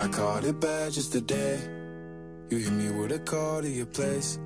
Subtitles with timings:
[0.00, 1.58] I caught it bad just today.
[2.50, 4.38] You hit me with a call to your place.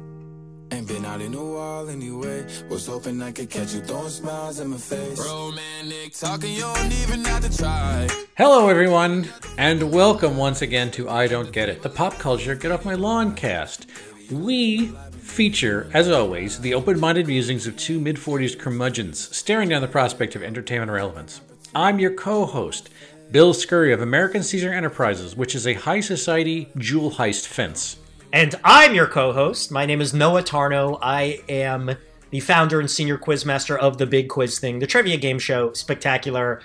[0.71, 2.47] Ain't been out in a while anyway.
[2.71, 5.19] Was hoping I could catch you throwing smiles in my face.
[5.19, 8.09] Romantic talking, you don't even have to try.
[8.39, 9.29] Hello, everyone,
[9.59, 12.95] and welcome once again to I Don't Get It, the pop culture Get Off My
[12.95, 13.85] Lawn cast.
[14.31, 14.87] We
[15.19, 19.89] feature, as always, the open minded musings of two mid 40s curmudgeons staring down the
[19.89, 21.43] prospect of entertainment relevance.
[21.75, 22.91] I'm your co host,
[23.33, 27.97] Bill Scurry of American Caesar Enterprises, which is a high society jewel heist fence.
[28.31, 29.73] And I'm your co host.
[29.73, 30.99] My name is Noah Tarnow.
[31.01, 31.97] I am
[32.29, 35.73] the founder and senior quizmaster of the Big Quiz Thing, the trivia game show.
[35.73, 36.61] Spectacular.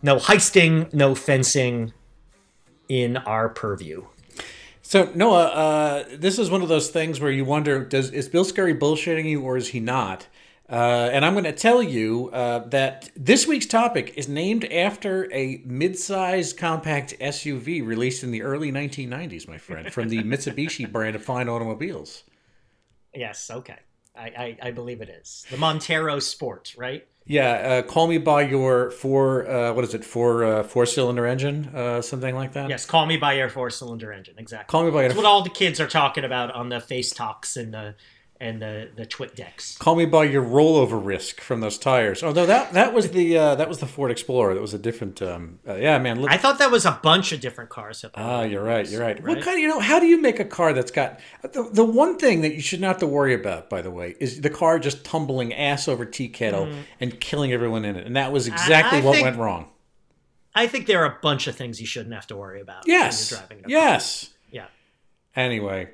[0.00, 1.92] No heisting, no fencing
[2.88, 4.04] in our purview.
[4.82, 8.44] So Noah, uh, this is one of those things where you wonder: Does is Bill
[8.44, 10.28] Scurry bullshitting you, or is he not?
[10.72, 15.30] Uh, and I'm going to tell you uh, that this week's topic is named after
[15.30, 21.14] a mid-sized compact SUV released in the early 1990s, my friend, from the Mitsubishi brand
[21.14, 22.24] of fine automobiles.
[23.14, 23.76] Yes, okay.
[24.16, 25.44] I, I, I believe it is.
[25.50, 27.06] The Montero Sport, right?
[27.26, 29.48] Yeah, uh, call me by your four.
[29.48, 30.04] Uh, what is it?
[30.04, 32.68] Four uh, four cylinder engine, uh, something like that.
[32.68, 34.34] Yes, call me by your four cylinder engine.
[34.38, 34.70] Exactly.
[34.72, 37.12] Call me by That's your what all the kids are talking about on the Face
[37.12, 37.94] Talks and the
[38.42, 39.78] and the the Twit decks.
[39.78, 42.22] call me by your rollover risk from those tires.
[42.22, 44.54] Oh no, that that was the uh, that was the Ford Explorer.
[44.54, 45.22] That was a different.
[45.22, 46.20] Um, uh, yeah, man.
[46.20, 48.04] Look, I thought that was a bunch of different cars.
[48.14, 48.88] Ah, you're right.
[48.88, 49.22] You're right.
[49.22, 49.78] What kind of you know?
[49.80, 52.80] How do you make a car that's got the, the one thing that you should
[52.80, 56.04] not have to worry about, by the way, is the car just tumbling ass over
[56.04, 56.68] tea kettle
[57.00, 59.68] and killing everyone in it, and that was exactly I what think- went wrong.
[60.54, 62.82] I think there are a bunch of things you shouldn't have to worry about.
[62.86, 63.30] Yes.
[63.32, 63.70] When you're driving a car.
[63.70, 64.30] Yes.
[64.50, 64.66] Yeah.
[65.34, 65.88] Anyway,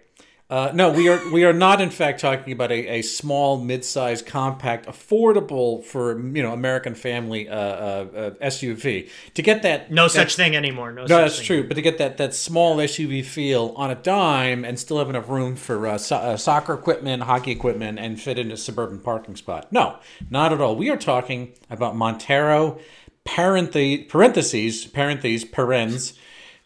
[0.51, 4.25] uh, no, we are we are not in fact talking about a, a small, mid-sized,
[4.25, 9.11] compact, affordable for you know American family uh, uh, uh, SUV.
[9.35, 10.91] To get that No that- such thing anymore.
[10.93, 11.47] No, No, that's thing.
[11.47, 11.69] true.
[11.69, 15.29] But to get that, that small SUV feel on a dime and still have enough
[15.29, 19.37] room for uh, so- uh, soccer equipment, hockey equipment, and fit into a suburban parking
[19.37, 19.71] spot.
[19.71, 19.97] No,
[20.31, 20.77] not at all.
[20.77, 22.79] We are talking about Montero,
[23.25, 26.15] parentheses, parentheses, parentheses, parens,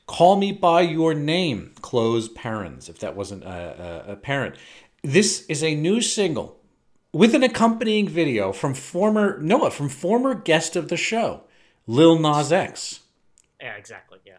[0.07, 4.57] call me by your name, close parents, if that wasn't uh, uh, apparent.
[5.03, 6.61] This is a new single
[7.13, 11.43] with an accompanying video from former, Noah, from former guest of the show,
[11.87, 13.01] Lil Nas X.
[13.61, 14.19] Yeah, exactly.
[14.25, 14.39] Yeah.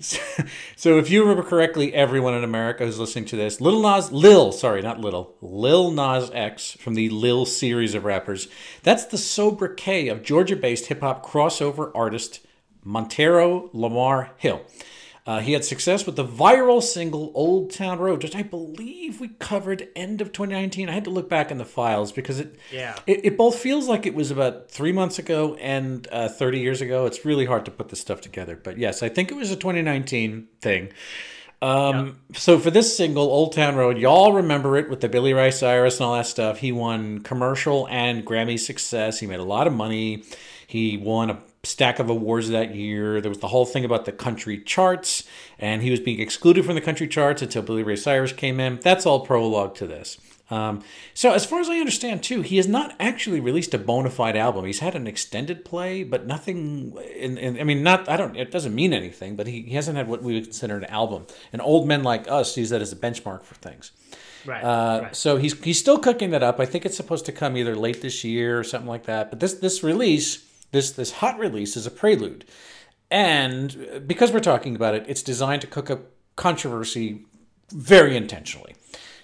[0.84, 4.52] So if you remember correctly, everyone in America who's listening to this, Lil Nas, Lil,
[4.52, 8.48] sorry, not Little, Lil Nas X from the Lil series of rappers,
[8.82, 12.43] that's the sobriquet of Georgia-based hip-hop crossover artist
[12.84, 14.62] Montero Lamar Hill.
[15.26, 19.28] Uh, he had success with the viral single Old Town Road, which I believe we
[19.38, 20.90] covered end of 2019.
[20.90, 22.94] I had to look back in the files because it Yeah.
[23.06, 26.82] it, it both feels like it was about three months ago and uh, 30 years
[26.82, 27.06] ago.
[27.06, 28.54] It's really hard to put this stuff together.
[28.62, 30.90] But yes, I think it was a 2019 thing.
[31.62, 35.50] Um, So for this single, Old Town Road, y'all remember it with the Billy Ray
[35.50, 36.58] Cyrus and all that stuff.
[36.58, 39.20] He won commercial and Grammy success.
[39.20, 40.24] He made a lot of money.
[40.66, 43.20] He won a stack of awards that year.
[43.20, 45.24] There was the whole thing about the country charts,
[45.58, 48.80] and he was being excluded from the country charts until Billy Ray Cyrus came in.
[48.82, 50.18] That's all prologue to this.
[50.50, 50.82] Um,
[51.14, 54.36] so, as far as I understand, too, he has not actually released a bona fide
[54.36, 54.66] album.
[54.66, 56.96] He's had an extended play, but nothing.
[57.16, 58.08] In, in, I mean, not.
[58.08, 58.36] I don't.
[58.36, 59.36] It doesn't mean anything.
[59.36, 61.26] But he, he hasn't had what we would consider an album.
[61.52, 63.92] And old men like us use that as a benchmark for things.
[64.44, 64.62] Right.
[64.62, 65.16] Uh, right.
[65.16, 66.60] So he's he's still cooking that up.
[66.60, 69.30] I think it's supposed to come either late this year or something like that.
[69.30, 72.44] But this this release, this this hot release, is a prelude,
[73.10, 76.00] and because we're talking about it, it's designed to cook up
[76.36, 77.24] controversy
[77.70, 78.74] very intentionally.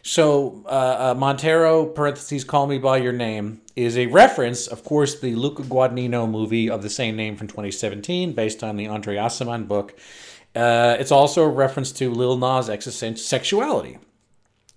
[0.03, 0.69] So uh,
[1.10, 5.62] uh, Montero parentheses call me by your name is a reference, of course, the Luca
[5.62, 9.99] Guadagnino movie of the same name from 2017, based on the Andre Aciman book.
[10.55, 13.99] Uh, it's also a reference to Lil Nas X's sexuality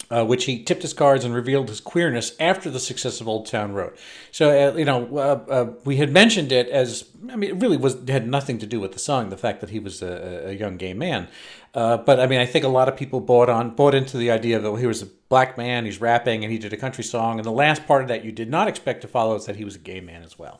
[0.09, 3.45] uh, which he tipped his cards and revealed his queerness after the success of Old
[3.45, 3.93] Town Road.
[4.31, 7.77] So, uh, you know, uh, uh, we had mentioned it as I mean, it really
[7.77, 10.53] was had nothing to do with the song, the fact that he was a, a
[10.53, 11.27] young gay man.
[11.73, 14.29] Uh, but I mean, I think a lot of people bought on bought into the
[14.29, 17.03] idea that well, he was a black man, he's rapping, and he did a country
[17.03, 17.39] song.
[17.39, 19.65] And the last part of that you did not expect to follow is that he
[19.65, 20.59] was a gay man as well.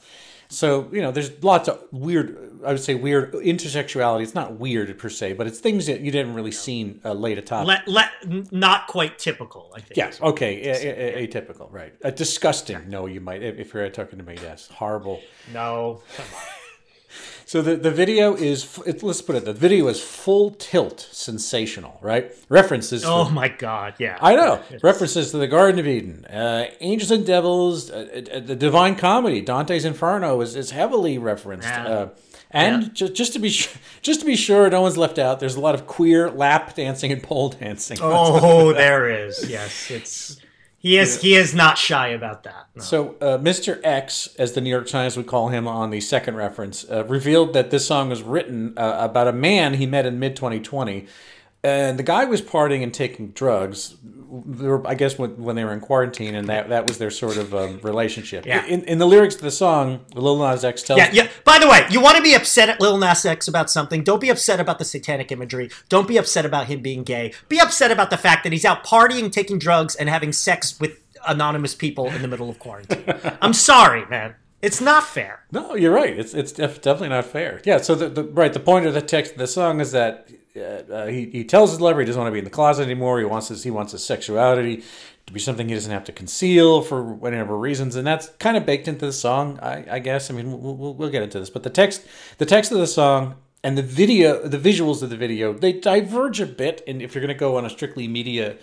[0.53, 2.51] So you know, there's lots of weird.
[2.65, 4.23] I would say weird intersexuality.
[4.23, 7.37] It's not weird per se, but it's things that you didn't really seen uh, laid
[7.37, 7.67] atop.
[8.51, 9.71] not quite typical.
[9.75, 9.97] I think.
[9.97, 10.21] Yes.
[10.21, 10.61] Okay.
[10.69, 11.71] A- a- atypical.
[11.71, 11.93] Right.
[12.03, 12.89] Uh, disgusting.
[12.89, 13.43] No, you might.
[13.43, 14.69] If if you're talking to me, yes.
[14.71, 15.21] Horrible.
[15.51, 16.01] No.
[16.15, 16.41] Come on.
[17.45, 21.97] So the, the video is it, let's put it the video is full tilt sensational
[22.01, 23.95] right references Oh to- my God.
[23.99, 24.17] Yeah.
[24.21, 28.55] I know references to the Garden of Eden uh, angels and devils uh, uh, the
[28.55, 31.87] Divine Comedy Dante's Inferno is, is heavily referenced Yeah.
[31.87, 32.09] uh,
[32.51, 32.89] And Yeah.
[32.93, 35.39] ju- just to be sure, just to be sure, no one's left out.
[35.39, 37.97] There's a lot of queer lap dancing and pole dancing.
[38.01, 39.49] Oh, there is.
[39.49, 40.37] Yes, it's
[40.83, 42.67] he is he is not shy about that.
[42.75, 42.83] No.
[42.83, 43.79] So, uh, Mr.
[43.85, 47.53] X, as the New York Times would call him on the second reference, uh, revealed
[47.53, 51.07] that this song was written uh, about a man he met in mid 2020.
[51.63, 53.95] And the guy was partying and taking drugs.
[54.45, 57.11] They were, I guess, when, when they were in quarantine, and that, that was their
[57.11, 58.45] sort of um, relationship.
[58.45, 58.65] Yeah.
[58.65, 61.27] In, in the lyrics of the song, Lil Nas X tells Yeah, yeah.
[61.43, 64.03] By the way, you want to be upset at Lil Nas X about something?
[64.03, 65.69] Don't be upset about the satanic imagery.
[65.87, 67.33] Don't be upset about him being gay.
[67.47, 70.99] Be upset about the fact that he's out partying, taking drugs, and having sex with
[71.27, 73.05] anonymous people in the middle of quarantine.
[73.41, 74.35] I'm sorry, man.
[74.61, 75.43] It's not fair.
[75.51, 76.17] No, you're right.
[76.17, 77.61] It's it's def- definitely not fair.
[77.65, 77.77] Yeah.
[77.77, 81.07] So the, the right the point of the text of the song is that uh,
[81.07, 83.19] he he tells his lover he doesn't want to be in the closet anymore.
[83.19, 84.83] He wants his he wants his sexuality
[85.25, 88.65] to be something he doesn't have to conceal for whatever reasons, and that's kind of
[88.65, 89.59] baked into the song.
[89.61, 90.29] I, I guess.
[90.29, 92.05] I mean, we'll, we'll, we'll get into this, but the text
[92.37, 93.35] the text of the song.
[93.65, 96.83] And the video, the visuals of the video, they diverge a bit.
[96.85, 98.57] And if you're going to go on a strictly media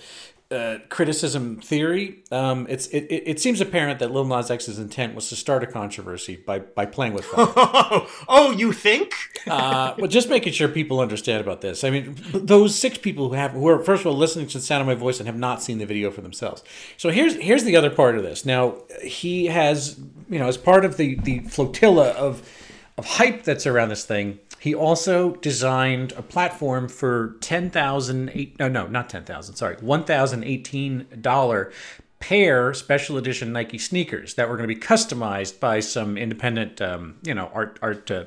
[0.50, 5.14] uh, criticism theory, um, it's it, it, it seems apparent that Lil Nas X's intent
[5.14, 7.47] was to start a controversy by by playing with fire.
[8.29, 9.14] oh, you think?
[9.47, 11.85] uh, well, just making sure people understand about this.
[11.85, 14.64] I mean, those six people who have who are first of all listening to the
[14.64, 16.64] sound of my voice and have not seen the video for themselves.
[16.97, 18.44] So here's here's the other part of this.
[18.44, 18.75] Now
[19.05, 22.43] he has you know as part of the the flotilla of
[22.99, 24.41] of hype that's around this thing.
[24.60, 29.76] He also designed a platform for ten thousand eight no no not ten thousand sorry
[29.80, 31.72] one thousand eighteen dollar
[32.20, 37.16] pair special edition Nike sneakers that were going to be customized by some independent um,
[37.22, 38.24] you know art art uh,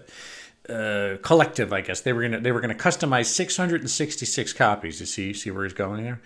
[0.68, 2.02] uh, collective I guess.
[2.02, 5.00] They were gonna they were gonna customize 666 copies.
[5.00, 6.20] You see see where he's going there,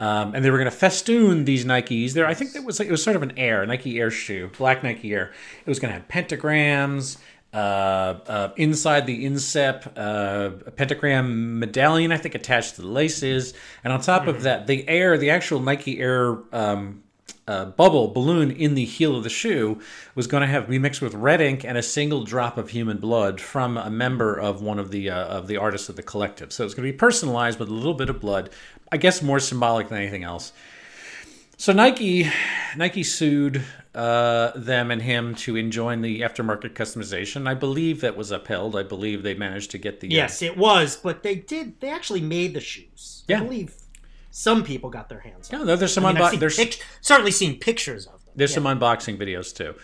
[0.00, 2.14] um, and they were gonna festoon these Nikes.
[2.14, 4.50] There I think it was like, it was sort of an Air Nike Air shoe
[4.58, 5.32] black Nike Air.
[5.64, 7.18] It was gonna have pentagrams
[7.52, 13.54] uh, uh, inside the instep, uh, pentagram medallion, I think, attached to the laces,
[13.84, 17.02] and on top of that, the air, the actual Nike Air um,
[17.46, 19.80] uh, bubble balloon in the heel of the shoe
[20.14, 22.98] was going to have be mixed with red ink and a single drop of human
[22.98, 26.52] blood from a member of one of the uh, of the artists of the collective.
[26.52, 28.50] So it's going to be personalized with a little bit of blood.
[28.90, 30.52] I guess more symbolic than anything else.
[31.62, 32.28] So Nike,
[32.76, 33.62] Nike sued
[33.94, 37.46] uh, them and him to enjoin the aftermarket customization.
[37.46, 38.74] I believe that was upheld.
[38.74, 41.78] I believe they managed to get the uh, Yes, it was, but they did.
[41.78, 43.22] They actually made the shoes.
[43.28, 43.38] Yeah.
[43.38, 43.76] I believe
[44.32, 45.60] some people got their hands on.
[45.60, 48.32] Yeah, no, there's some I mean, unbo- there's pict- certainly seen pictures of them.
[48.34, 48.54] there's Yeah.
[48.54, 49.76] some unboxing videos too.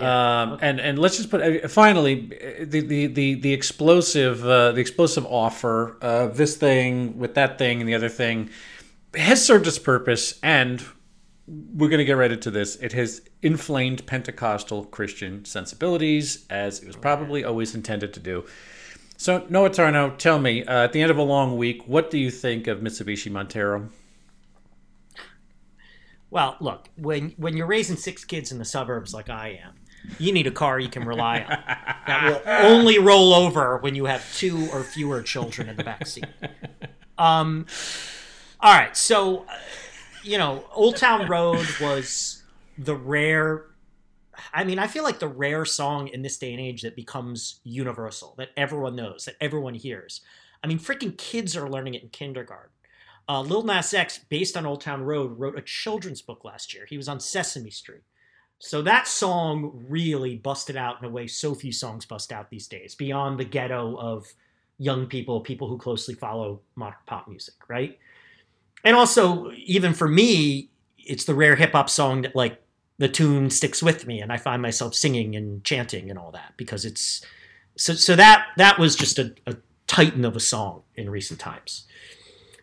[0.00, 4.70] Um, and and let's just put uh, finally uh, the the the, the explosive uh,
[4.70, 8.48] the explosive offer of this thing with that thing and the other thing
[9.16, 10.84] has served its purpose and
[11.46, 12.76] we're going to get right into this.
[12.76, 18.44] It has inflamed Pentecostal Christian sensibilities, as it was probably always intended to do.
[19.16, 22.18] So, Noah Tarnow, tell me, uh, at the end of a long week, what do
[22.18, 23.88] you think of Mitsubishi Montero?
[26.28, 29.74] Well, look, when when you're raising six kids in the suburbs like I am,
[30.18, 31.48] you need a car you can rely on
[32.06, 36.06] that will only roll over when you have two or fewer children in the back
[36.06, 36.26] seat.
[37.16, 37.66] Um,
[38.60, 39.46] all right, so
[40.26, 42.42] you know, Old Town Road was
[42.76, 43.66] the rare.
[44.52, 47.60] I mean, I feel like the rare song in this day and age that becomes
[47.62, 50.20] universal, that everyone knows, that everyone hears.
[50.62, 52.70] I mean, freaking kids are learning it in kindergarten.
[53.28, 56.86] Uh, Lil Nas X, based on Old Town Road, wrote a children's book last year.
[56.86, 58.02] He was on Sesame Street.
[58.58, 62.66] So that song really busted out in a way so few songs bust out these
[62.66, 64.26] days, beyond the ghetto of
[64.78, 67.98] young people, people who closely follow modern pop music, right?
[68.84, 72.60] And also, even for me, it's the rare hip hop song that, like,
[72.98, 76.54] the tune sticks with me and I find myself singing and chanting and all that
[76.56, 77.24] because it's
[77.76, 79.56] so so that that was just a, a
[79.86, 81.86] titan of a song in recent times.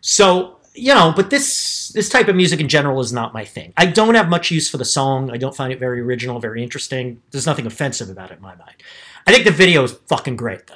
[0.00, 3.72] So, you know, but this this type of music in general is not my thing.
[3.76, 5.30] I don't have much use for the song.
[5.30, 7.22] I don't find it very original, very interesting.
[7.30, 8.82] There's nothing offensive about it in my mind.
[9.26, 10.74] I think the video is fucking great though.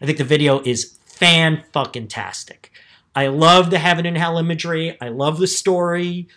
[0.00, 2.70] I think the video is fan fucking tastic.
[3.14, 4.96] I love the heaven and hell imagery.
[5.00, 6.28] I love the story.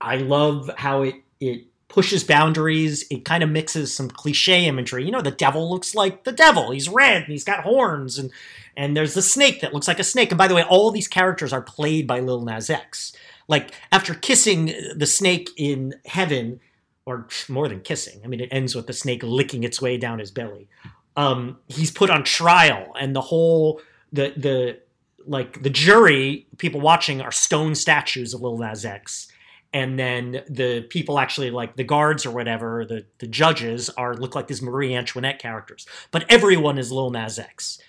[0.00, 3.04] I love how it it pushes boundaries.
[3.10, 5.04] It kind of mixes some cliche imagery.
[5.04, 6.70] You know, the devil looks like the devil.
[6.70, 8.30] He's red and he's got horns and
[8.76, 10.32] and there's the snake that looks like a snake.
[10.32, 13.12] And by the way, all these characters are played by Lil Nas X.
[13.46, 16.60] Like after kissing the snake in heaven,
[17.06, 18.20] or more than kissing.
[18.24, 20.68] I mean, it ends with the snake licking its way down his belly.
[21.16, 23.80] Um, he's put on trial, and the whole
[24.12, 24.78] the the
[25.26, 29.28] like the jury, people watching are stone statues of Lil Nas X
[29.74, 34.34] and then the people actually like the guards or whatever, the the judges are look
[34.34, 37.80] like these Marie Antoinette characters, but everyone is Lil Nas X.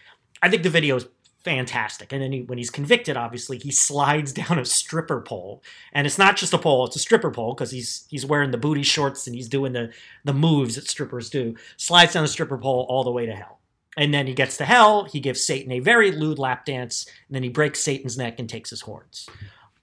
[0.41, 1.07] I think the video is
[1.43, 2.11] fantastic.
[2.11, 5.63] And then he, when he's convicted, obviously he slides down a stripper pole,
[5.93, 8.57] and it's not just a pole; it's a stripper pole because he's he's wearing the
[8.57, 11.55] booty shorts and he's doing the the moves that strippers do.
[11.77, 13.59] Slides down a stripper pole all the way to hell.
[13.97, 15.05] And then he gets to hell.
[15.05, 18.49] He gives Satan a very lewd lap dance, and then he breaks Satan's neck and
[18.49, 19.29] takes his horns.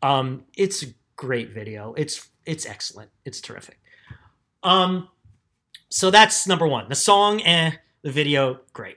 [0.02, 1.95] Um, it's a great video.
[1.97, 3.11] It's it's excellent.
[3.25, 3.81] It's terrific.
[4.62, 5.09] Um,
[5.88, 6.88] so that's number one.
[6.88, 7.73] The song, eh.
[8.02, 8.97] The video, great.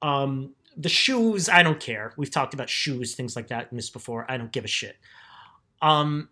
[0.00, 2.12] Um, the shoes, I don't care.
[2.16, 4.24] We've talked about shoes, things like that in this before.
[4.28, 4.96] I don't give a shit.
[5.82, 6.28] Um,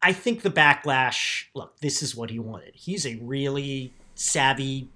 [0.00, 1.44] I think the backlash.
[1.54, 2.74] Look, this is what he wanted.
[2.74, 4.90] He's a really savvy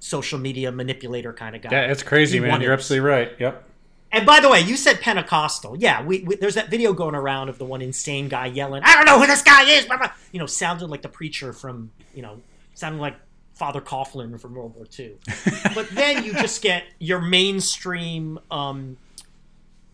[0.00, 1.70] social media manipulator kind of guy.
[1.72, 2.60] Yeah, it's crazy, He man.
[2.60, 3.32] You're absolutely right.
[3.38, 3.64] Yep.
[4.10, 5.76] And by the way, you said Pentecostal.
[5.76, 8.94] Yeah, we, we, there's that video going around of the one insane guy yelling, "I
[8.94, 10.10] don't know who this guy is," blah, blah.
[10.32, 12.40] you know, sounded like the preacher from, you know,
[12.74, 13.16] sounded like
[13.52, 15.16] Father Coughlin from World War II.
[15.74, 18.96] but then you just get your mainstream um,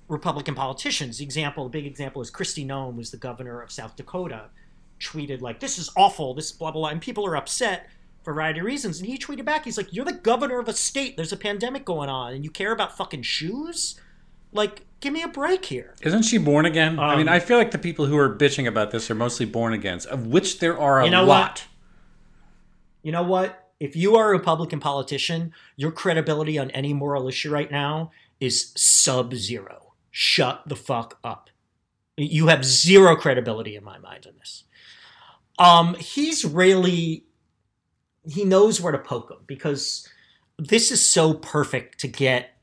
[0.06, 1.18] Republican politicians.
[1.18, 4.44] The example, the big example is Kristi Noem was the governor of South Dakota,
[5.00, 6.34] tweeted like, "This is awful.
[6.34, 8.98] This blah blah blah," and people are upset a variety of reasons.
[9.00, 11.16] And he tweeted back, he's like, "You're the governor of a state.
[11.16, 14.00] There's a pandemic going on, and you care about fucking shoes?
[14.52, 16.98] Like, give me a break here." Isn't she born again?
[16.98, 19.46] I mean, Um, I feel like the people who are bitching about this are mostly
[19.46, 21.50] born agains, of which there are a You know lot.
[21.50, 21.64] what?
[23.02, 23.60] You know what?
[23.80, 28.72] If you are a Republican politician, your credibility on any moral issue right now is
[28.76, 29.92] sub zero.
[30.10, 31.50] Shut the fuck up.
[32.16, 34.62] You have zero credibility in my mind on this.
[35.58, 37.24] Um, he's really
[38.26, 40.08] he knows where to poke them because
[40.58, 42.56] this is so perfect to get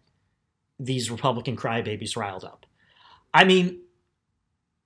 [0.79, 2.65] these Republican crybabies riled up.
[3.33, 3.81] I mean,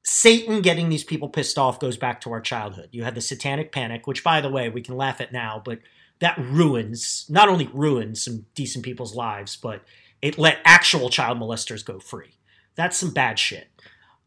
[0.03, 2.89] Satan getting these people pissed off goes back to our childhood.
[2.91, 5.79] You had the satanic panic, which, by the way, we can laugh at now, but
[6.19, 9.81] that ruins, not only ruins some decent people's lives, but
[10.21, 12.37] it let actual child molesters go free.
[12.75, 13.67] That's some bad shit.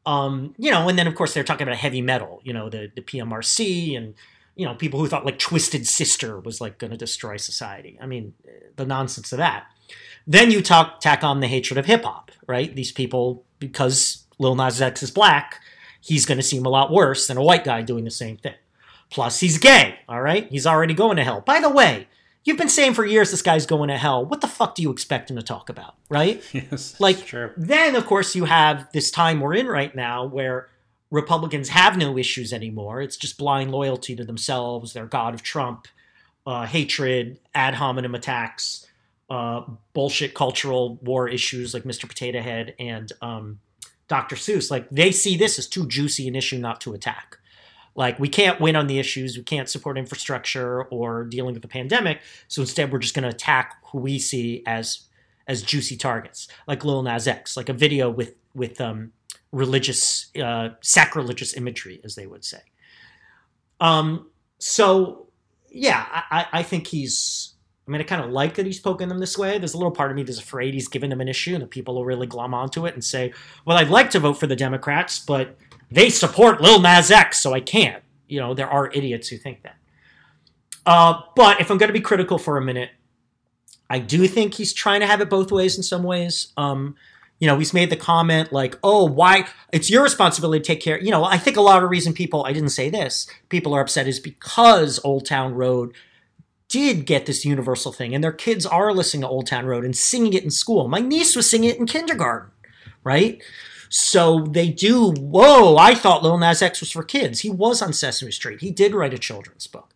[0.05, 2.91] Um, you know, and then of course they're talking about heavy metal, you know, the,
[2.95, 4.15] the PMRC and,
[4.59, 7.97] you know, people who thought like Twisted Sister was like going to destroy society.
[8.03, 8.35] I mean,
[8.75, 9.69] the nonsense of that.
[10.27, 12.75] Then you talk, tack on the hatred of hip hop, right?
[12.75, 15.63] These people, because Lil Nas X is black,
[16.01, 18.57] he's going to seem a lot worse than a white guy doing the same thing.
[19.11, 20.49] Plus, he's gay, all right?
[20.51, 21.41] He's already going to hell.
[21.41, 22.09] By the way,
[22.45, 24.27] you've been saying for years this guy's going to hell.
[24.27, 26.43] What the fuck do you expect him to talk about, right?
[26.53, 27.19] Yes, Like,
[27.57, 30.69] then of course you have this time we're in right now where
[31.11, 33.01] Republicans have no issues anymore.
[33.01, 35.89] It's just blind loyalty to themselves, their god of Trump,
[36.47, 38.87] uh, hatred, ad hominem attacks,
[39.31, 39.63] uh,
[39.93, 42.09] bullshit cultural war issues like Mr.
[42.09, 43.61] Potato Head and um,
[44.09, 44.37] Dr.
[44.37, 44.71] Seuss.
[44.71, 47.39] Like they see this as too juicy an issue not to attack.
[47.95, 51.69] Like we can't win on the issues, we can't support infrastructure or dealing with the
[51.69, 52.21] pandemic.
[52.47, 55.01] So instead, we're just going to attack who we see as
[55.49, 59.13] as juicy targets, like Lil Nas X, like a video with with um,
[59.53, 62.61] religious uh, sacrilegious imagery, as they would say.
[63.81, 65.29] Um, so
[65.71, 67.55] yeah, I, I think he's.
[67.87, 69.57] I mean, I kind of like that he's poking them this way.
[69.57, 71.67] There's a little part of me that's afraid he's giving them an issue, and the
[71.67, 73.33] people will really glom onto it and say,
[73.65, 75.57] "Well, I'd like to vote for the Democrats, but
[75.91, 79.63] they support Lil Nas X, so I can't." You know, there are idiots who think
[79.63, 79.77] that.
[80.85, 82.91] Uh, but if I'm going to be critical for a minute,
[83.89, 86.53] I do think he's trying to have it both ways in some ways.
[86.57, 86.95] Um,
[87.39, 89.47] you know, he's made the comment like, "Oh, why?
[89.73, 92.45] It's your responsibility to take care." You know, I think a lot of reason people
[92.45, 95.95] I didn't say this people are upset is because Old Town Road
[96.69, 99.97] did get this universal thing, and their kids are listening to Old Town Road and
[99.97, 100.89] singing it in school.
[100.89, 102.51] My niece was singing it in kindergarten,
[103.05, 103.43] right?
[103.89, 105.13] So they do.
[105.13, 105.77] Whoa!
[105.77, 107.41] I thought Lil Nas X was for kids.
[107.41, 108.61] He was on Sesame Street.
[108.61, 109.95] He did write a children's book.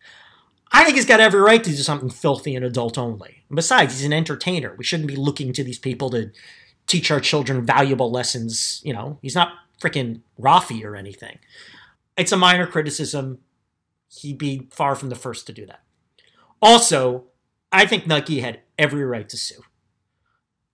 [0.71, 3.43] I think he's got every right to do something filthy and adult only.
[3.47, 4.73] And besides, he's an entertainer.
[4.75, 6.31] We shouldn't be looking to these people to
[6.87, 8.81] teach our children valuable lessons.
[8.83, 11.39] You know, he's not freaking Raffi or anything.
[12.17, 13.39] It's a minor criticism.
[14.09, 15.81] He'd be far from the first to do that.
[16.61, 17.25] Also,
[17.71, 19.63] I think Nike had every right to sue.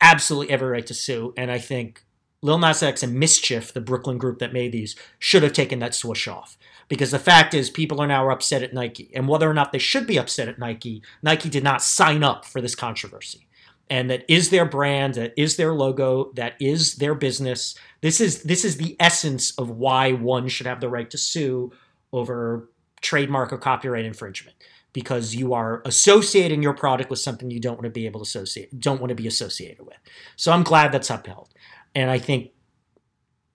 [0.01, 1.33] Absolutely every right to sue.
[1.37, 2.03] And I think
[2.41, 5.95] Lil Nas X and MSCHF, the Brooklyn group that made these, should have taken that
[5.95, 6.57] swoosh off.
[6.87, 9.11] Because the fact is, people are now upset at Nike.
[9.13, 12.45] And whether or not they should be upset at Nike, Nike did not sign up
[12.45, 13.47] for this controversy.
[13.89, 17.75] And that is their brand, that is their logo, that is their business.
[18.01, 21.71] This is this is the essence of why one should have the right to sue
[22.13, 22.69] over
[23.01, 24.55] trademark or copyright infringement.
[24.91, 28.23] Because you are associating your product with something you don't want to be able to
[28.23, 29.97] associate, don't want to be associated with.
[30.35, 31.49] So I'm glad that's upheld.
[31.93, 32.51] And I think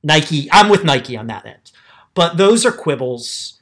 [0.04, 1.72] Nike, I'm with Nike on that end.
[2.14, 3.60] But those are quibbles.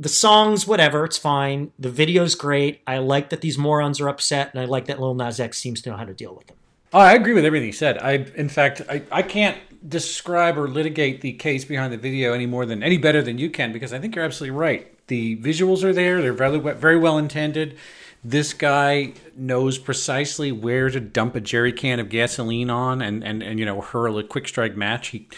[0.00, 1.72] The songs, whatever, it's fine.
[1.78, 2.80] The video's great.
[2.86, 5.82] I like that these morons are upset, and I like that Lil Nas X seems
[5.82, 6.56] to know how to deal with them.
[6.92, 7.98] Oh, I agree with everything you said.
[7.98, 12.46] I, in fact, I, I can't describe or litigate the case behind the video any
[12.46, 15.06] more than any better than you can because I think you're absolutely right.
[15.08, 17.76] The visuals are there; they're very very well intended.
[18.24, 23.42] This guy knows precisely where to dump a jerry can of gasoline on and and
[23.42, 25.08] and you know hurl a quick strike match.
[25.08, 25.28] He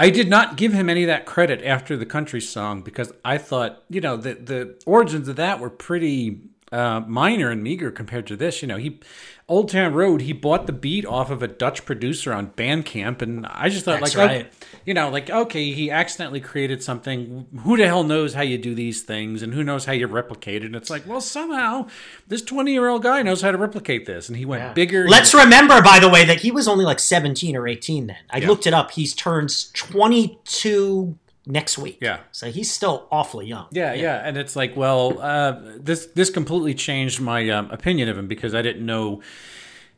[0.00, 3.36] I did not give him any of that credit after the country song because I
[3.36, 6.40] thought, you know, the the origins of that were pretty
[6.72, 8.62] uh, minor and meager compared to this.
[8.62, 9.00] You know, he
[9.48, 13.46] Old Town Road, he bought the beat off of a Dutch producer on Bandcamp, and
[13.46, 14.52] I just thought, That's like, right.
[14.52, 17.46] oh, you know, like okay, he accidentally created something.
[17.60, 20.62] Who the hell knows how you do these things, and who knows how you replicate
[20.62, 20.66] it?
[20.66, 21.88] And it's like, well, somehow
[22.26, 25.08] this twenty-year-old guy knows how to replicate this, and he went bigger.
[25.08, 28.16] Let's remember, by the way, that he was only like 17 or 18 then.
[28.30, 28.90] I looked it up.
[28.92, 31.98] He's turns 22 next week.
[32.00, 32.20] Yeah.
[32.30, 33.66] So he's still awfully young.
[33.70, 38.16] Yeah, yeah, and it's like, well, uh, this this completely changed my um, opinion of
[38.16, 39.22] him because I didn't know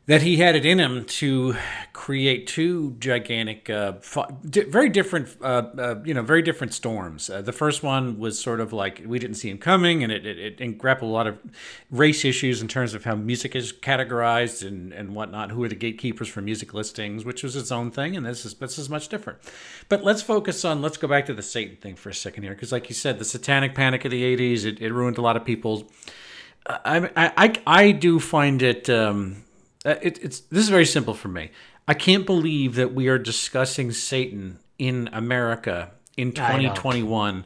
[0.07, 1.55] that he had it in him to
[1.93, 3.93] create two gigantic, uh,
[4.43, 7.29] very different, uh, uh, you know, very different storms.
[7.29, 10.25] Uh, the first one was sort of like we didn't see him coming, and it,
[10.25, 11.37] it, it grappled a lot of
[11.91, 15.51] race issues in terms of how music is categorized and, and whatnot.
[15.51, 18.55] Who are the gatekeepers for music listings, which was its own thing, and this is
[18.55, 19.37] this is much different.
[19.87, 22.53] But let's focus on let's go back to the Satan thing for a second here,
[22.53, 25.37] because like you said, the Satanic Panic of the '80s it, it ruined a lot
[25.37, 25.83] of people's.
[26.65, 29.43] I, I, I, I do find it, um,
[29.85, 30.19] uh, it.
[30.21, 31.51] It's this is very simple for me.
[31.87, 37.45] I can't believe that we are discussing Satan in America in 2021.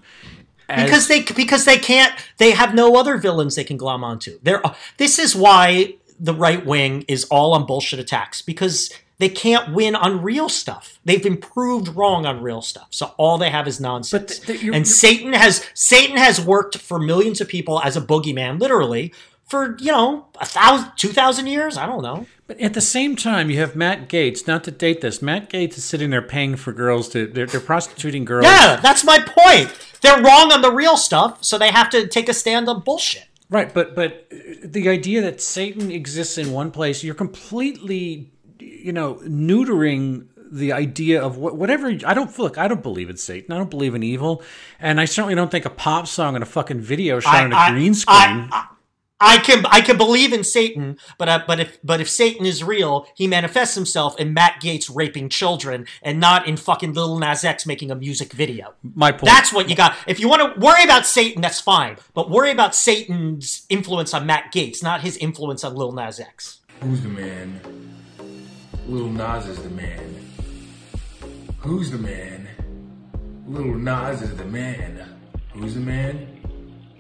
[0.70, 4.40] as- because they because they can't they have no other villains they can glom onto.
[4.44, 4.62] They're
[4.98, 9.96] this is why the right wing is all on bullshit attacks because they can't win
[9.96, 11.00] on real stuff.
[11.06, 12.88] They've been proved wrong on real stuff.
[12.90, 14.40] So all they have is nonsense.
[14.40, 18.02] But th- you're- and Satan has Satan has worked for millions of people as a
[18.02, 19.14] boogeyman, literally
[19.48, 21.78] for you know a thousand, two thousand years.
[21.78, 22.26] I don't know.
[22.48, 24.46] But at the same time, you have Matt Gaetz.
[24.48, 27.26] Not to date this, Matt Gaetz is sitting there paying for girls to.
[27.28, 28.46] They're, they're prostituting girls.
[28.46, 29.74] Yeah, that's my point.
[30.02, 33.26] They're wrong on the real stuff, so they have to take a stand on bullshit.
[33.50, 38.92] Right, but but uh, the idea that Satan exists in one place, you're completely, you
[38.94, 41.88] know, neutering the idea of what, whatever.
[42.06, 42.58] I don't look.
[42.58, 43.52] I don't believe in Satan.
[43.54, 44.44] I don't believe in evil,
[44.80, 47.56] and I certainly don't think a pop song and a fucking video shot on a
[47.56, 48.50] I- green I- screen.
[48.52, 48.68] I,
[49.20, 52.64] I can I can believe in Satan, but uh, but if but if Satan is
[52.64, 57.46] real, he manifests himself in Matt Gaetz raping children, and not in fucking Lil Nas
[57.46, 58.74] X making a music video.
[58.84, 59.26] My point.
[59.26, 59.96] That's what you got.
[60.06, 64.26] If you want to worry about Satan, that's fine, but worry about Satan's influence on
[64.26, 66.60] Matt Gaetz, not his influence on Lil Nas X.
[66.82, 67.62] Who's the man?
[68.86, 70.32] Lil Nas is the man.
[71.60, 72.50] Who's the man?
[73.48, 75.18] Lil Nas is the man.
[75.54, 76.28] Who's the man?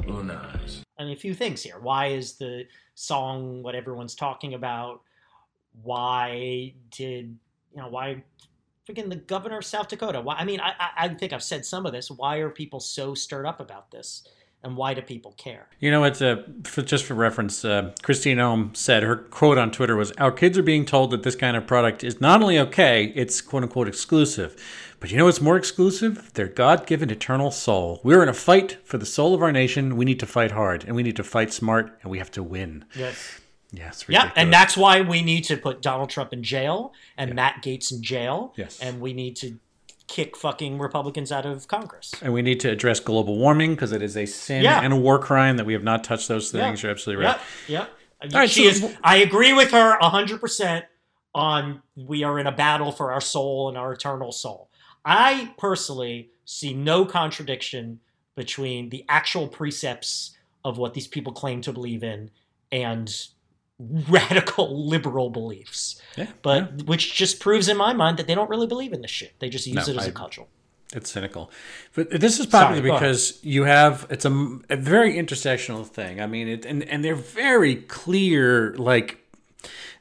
[0.05, 0.84] Lil Nas.
[0.97, 1.79] I mean, a few things here.
[1.79, 5.01] Why is the song what everyone's talking about?
[5.83, 7.37] Why did
[7.73, 7.89] you know?
[7.89, 8.23] Why
[8.87, 10.21] freaking the governor of South Dakota?
[10.21, 10.35] Why?
[10.35, 12.09] I mean, I, I I think I've said some of this.
[12.09, 14.23] Why are people so stirred up about this?
[14.65, 15.67] And why do people care?
[15.79, 17.63] You know, it's a for, just for reference.
[17.63, 21.21] Uh, Kristi Noem said her quote on Twitter was, "Our kids are being told that
[21.21, 24.59] this kind of product is not only okay, it's quote unquote exclusive,
[24.99, 26.33] but you know what's more exclusive?
[26.33, 28.01] Their God-given eternal soul.
[28.03, 29.97] We're in a fight for the soul of our nation.
[29.97, 32.41] We need to fight hard, and we need to fight smart, and we have to
[32.41, 32.85] win.
[32.95, 33.39] Yes.
[33.71, 37.61] Yeah, Yeah, and that's why we need to put Donald Trump in jail and Matt
[37.61, 38.53] Gaetz in jail.
[38.55, 38.79] Yes.
[38.79, 39.59] And we need to
[40.07, 42.13] kick fucking Republicans out of Congress.
[42.21, 44.81] and we need to address global warming because it is a sin Yeah.
[44.81, 46.83] and a war crime that we have not touched those things.
[46.83, 47.39] You're absolutely right.
[47.67, 47.89] Yep.
[48.21, 48.33] Yep.
[48.33, 48.97] right, she so- is.
[49.03, 50.85] I agree with her hundred percent
[51.33, 54.69] on we are in a battle for our soul and our eternal soul.
[55.03, 57.99] I personally see no contradiction
[58.35, 62.31] between the actual precepts of what these people claim to believe in
[62.71, 63.27] and
[63.79, 66.01] radical liberal beliefs.
[66.17, 69.11] Yeah, But which just proves in my mind that they don't really believe in this
[69.11, 69.33] shit.
[69.39, 70.47] They just use No, it as a I- cudgel.
[70.93, 71.51] It's cynical,
[71.95, 74.29] but this is probably Sorry, because you have it's a,
[74.69, 76.21] a very intersectional thing.
[76.21, 79.17] I mean, it and and they're very clear, like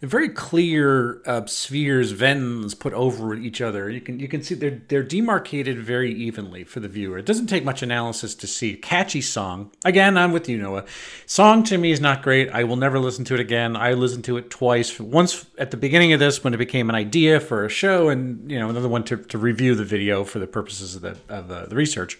[0.00, 3.88] very clear uh, spheres, Venns put over each other.
[3.90, 7.18] You can you can see they're they're demarcated very evenly for the viewer.
[7.18, 8.74] It doesn't take much analysis to see.
[8.76, 9.70] Catchy song.
[9.84, 10.84] Again, I'm with you, Noah.
[11.26, 12.50] Song to me is not great.
[12.50, 13.76] I will never listen to it again.
[13.76, 14.98] I listened to it twice.
[14.98, 18.50] Once at the beginning of this when it became an idea for a show, and
[18.50, 21.50] you know another one to, to review the video for the purposes of the of
[21.50, 22.18] uh, the research.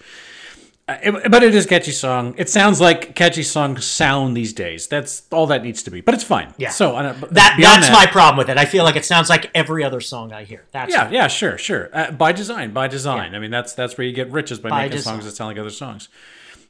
[0.87, 2.35] Uh, it- but it is a catchy song.
[2.37, 4.87] It sounds like catchy songs sound these days.
[4.87, 6.03] That's all that needs to be.
[6.03, 6.53] But it's fine.
[6.59, 6.69] Yeah.
[6.71, 8.59] So uh, That that's that- my problem with it.
[8.59, 10.65] I feel like it sounds like every other song I hear.
[10.73, 11.89] That's Yeah, yeah, sure, sure.
[11.93, 13.35] Uh, by design, by design.
[13.35, 15.15] I mean, that's that's where you get riches by, By making design.
[15.15, 16.09] songs that sound like other songs.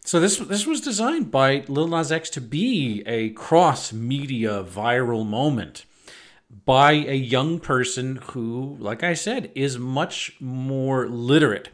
[0.04, 5.26] So this this was designed by Lil Nas X to be a cross media viral
[5.26, 5.86] moment
[6.66, 11.70] by a young person who, like I said, is much more literate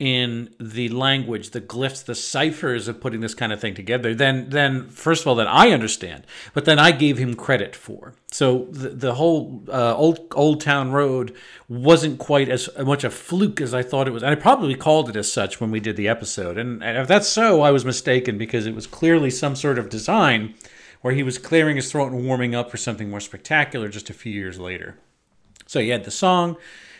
[0.00, 4.48] in the language, the glyphs, the ciphers of putting this kind of thing together Then,
[4.48, 8.14] then first of all that I understand, but then I gave him credit for.
[8.32, 11.36] So the, the whole uh, old Old Town Road
[11.68, 15.10] wasn't quite as much a fluke as I thought it was, and I probably called
[15.10, 16.56] it as such when we did the episode.
[16.56, 19.90] And, and if that's so, I was mistaken because it was clearly some sort of
[19.90, 20.54] design
[21.02, 24.14] where he was clearing his throat and warming up for something more spectacular just a
[24.14, 24.96] few years later.
[25.66, 26.56] So you had the song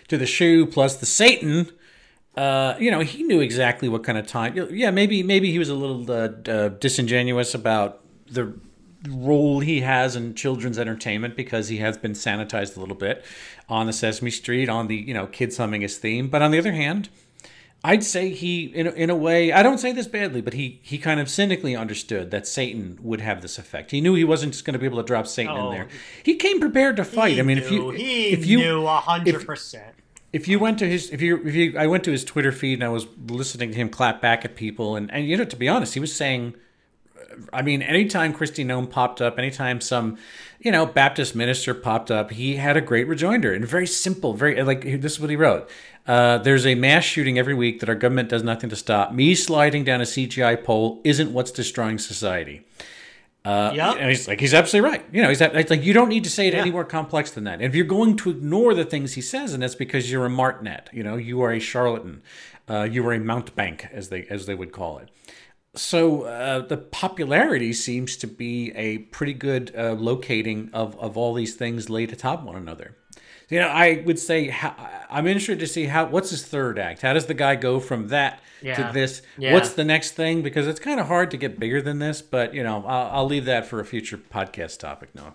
[0.09, 1.71] to the shoe plus the Satan.
[2.40, 4.57] Uh, you know, he knew exactly what kind of time.
[4.70, 8.55] Yeah, maybe maybe he was a little uh, uh, disingenuous about the
[9.09, 13.24] role he has in children's entertainment because he has been sanitized a little bit
[13.68, 16.29] on the Sesame Street on the you know kids humming his theme.
[16.29, 17.11] But on the other hand,
[17.85, 20.81] I'd say he, in a, in a way, I don't say this badly, but he
[20.83, 23.90] he kind of cynically understood that Satan would have this effect.
[23.90, 25.66] He knew he wasn't just going to be able to drop Satan Oh.
[25.70, 25.88] in there.
[26.22, 27.38] He came prepared to fight.
[27.38, 29.94] I mean, if you if you knew a hundred percent.
[30.33, 32.75] If you went to his if you if you I went to his Twitter feed
[32.75, 34.97] and I was listening to him clap back at people.
[34.97, 36.55] And and you know to be honest he was saying
[37.53, 40.19] I mean anytime Kristi Noem popped up anytime some
[40.61, 44.62] you know Baptist minister popped up he had a great rejoinder and very simple very
[44.62, 45.69] like this is what he wrote.
[46.07, 49.12] Uh, there's a mass shooting every week that our government does nothing to stop.
[49.12, 52.64] Me sliding down a CGI pole isn't what's destroying society
[53.44, 53.96] uh, Yep.
[53.98, 55.05] And he's like, he's absolutely right.
[55.12, 56.61] You know, he's it's like you don't need to say it Yeah.
[56.61, 57.55] any more complex than that.
[57.55, 60.31] And if you're going to ignore the things he says, and that's because you're a
[60.31, 60.88] martinet.
[60.92, 62.22] You know, you are a charlatan.
[62.68, 65.11] Uh, you are a mountebank, as they as they would call it.
[65.74, 71.33] So uh, the popularity seems to be a pretty good uh, locating of of all
[71.35, 72.96] these things laid atop one another.
[73.48, 74.74] You know, I would say how,
[75.11, 77.03] I'm interested to see how what's his third act.
[77.03, 78.87] How does the guy go from that Yeah.
[78.88, 79.23] to this?
[79.38, 79.55] Yeah.
[79.55, 80.42] What's the next thing?
[80.42, 82.23] Because it's kind of hard to get bigger than this.
[82.23, 85.14] But you know, I'll, I'll leave that for a future podcast topic.
[85.14, 85.35] Noah.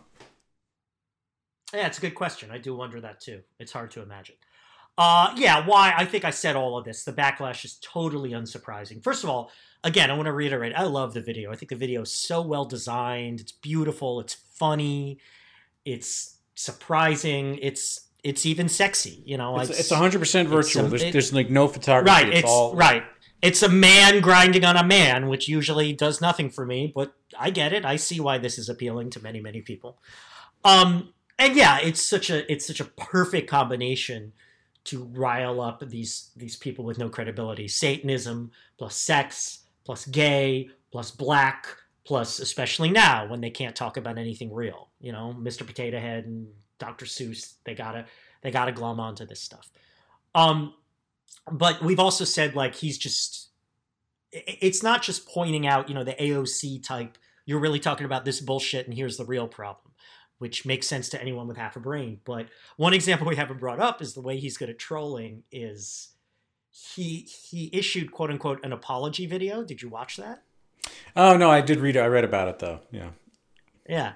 [1.73, 2.51] Yeah, it's a good question.
[2.51, 3.41] I do wonder that too.
[3.59, 4.35] It's hard to imagine.
[4.97, 5.93] Uh, yeah, why?
[5.97, 7.03] I think I said all of this.
[7.03, 9.03] The backlash is totally unsurprising.
[9.03, 9.51] First of all,
[9.83, 10.73] again, I want to reiterate.
[10.73, 11.51] I love the video.
[11.51, 13.41] I think the video is so well designed.
[13.41, 14.21] It's beautiful.
[14.21, 15.17] It's funny.
[15.83, 17.59] It's surprising.
[17.61, 19.21] It's it's even sexy.
[19.25, 20.85] You know, It's, it's 100 percent virtual.
[20.85, 22.09] a- there's, there's like no photography.
[22.11, 22.29] right.
[22.29, 23.03] It's, It's, all right.
[23.45, 27.51] It's a man grinding on a man, which usually does nothing for me, but I
[27.51, 27.86] get it.
[27.86, 29.99] I see why this is appealing to many, many people.
[30.63, 34.34] Um, and yeah, it's such a it's such a perfect combination
[34.86, 37.67] to rile up these these people with no credibility.
[37.67, 41.67] Satanism plus sex plus gay plus black
[42.03, 44.89] plus especially now when they can't talk about anything real.
[44.99, 45.67] You know, Mr.
[45.67, 46.47] Potato Head and
[46.79, 47.05] Dr.
[47.05, 48.05] Seuss, they gotta
[48.41, 49.69] they gotta glom onto this stuff.
[50.34, 50.73] Um,
[51.52, 53.50] but we've also said like he's just
[54.32, 57.17] it's not just pointing out you know the AOC type.
[57.45, 59.93] You're really talking about this bullshit, and here's the real problem,
[60.39, 62.19] which makes sense to anyone with half a brain.
[62.26, 65.43] But one example we haven't brought up is the way he's good at trolling.
[65.52, 66.10] Is
[66.71, 69.63] he he issued quote unquote an apology video?
[69.63, 70.43] Did you watch that?
[71.15, 71.95] Oh no, I did read.
[71.95, 72.00] it.
[72.00, 72.80] I read about it though.
[72.91, 73.10] Yeah.
[73.88, 74.13] Yeah.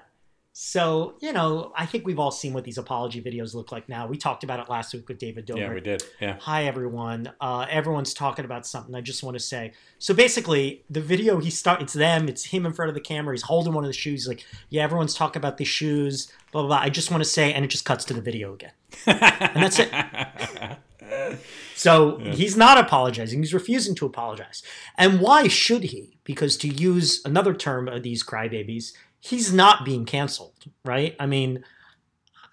[0.52, 4.08] So, you know, I think we've all seen what these apology videos look like now.
[4.08, 5.58] We talked about it last week with David Dobrik.
[5.58, 6.04] Yeah, we did.
[6.20, 6.36] Yeah.
[6.40, 7.32] Hi, everyone.
[7.40, 8.94] Uh, everyone's talking about something.
[8.94, 9.72] I just want to say.
[10.00, 11.80] So basically, the video he start.
[11.80, 12.28] It's them.
[12.28, 13.32] It's him in front of the camera.
[13.34, 14.22] He's holding one of the shoes.
[14.22, 16.32] He's like, yeah, everyone's talking about these shoes.
[16.50, 16.68] Blah blah.
[16.68, 16.78] blah.
[16.78, 18.72] I just want to say, and it just cuts to the video again,
[19.06, 19.88] and that's it.
[21.74, 23.40] So he's not apologizing.
[23.40, 24.62] He's refusing to apologize.
[24.98, 26.18] And why should he?
[26.24, 31.14] Because to use another term of these crybabies, he's not being canceled, right?
[31.20, 31.64] I mean,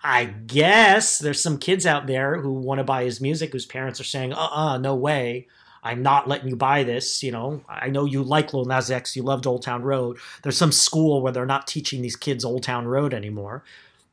[0.03, 3.99] I guess there's some kids out there who want to buy his music whose parents
[3.99, 5.47] are saying, uh uh no way.
[5.83, 7.23] I'm not letting you buy this.
[7.23, 10.17] You know, I know you like Lil Nas X, you loved Old Town Road.
[10.43, 13.63] There's some school where they're not teaching these kids Old Town Road anymore,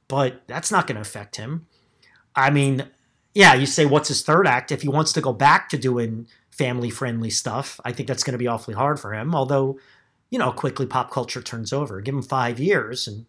[0.08, 1.66] but that's not going to affect him.
[2.36, 2.88] I mean,
[3.34, 4.70] yeah, you say, what's his third act?
[4.72, 8.32] If he wants to go back to doing family friendly stuff, I think that's going
[8.32, 9.34] to be awfully hard for him.
[9.34, 9.78] Although,
[10.34, 12.00] you know, quickly pop culture turns over.
[12.00, 13.24] Give him five years and,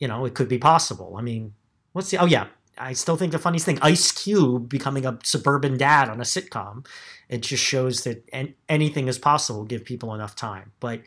[0.00, 1.14] you know, it could be possible.
[1.16, 1.54] I mean,
[1.92, 5.78] what's the, oh, yeah, I still think the funniest thing Ice Cube becoming a suburban
[5.78, 6.84] dad on a sitcom.
[7.28, 10.72] It just shows that an- anything is possible, give people enough time.
[10.80, 11.02] But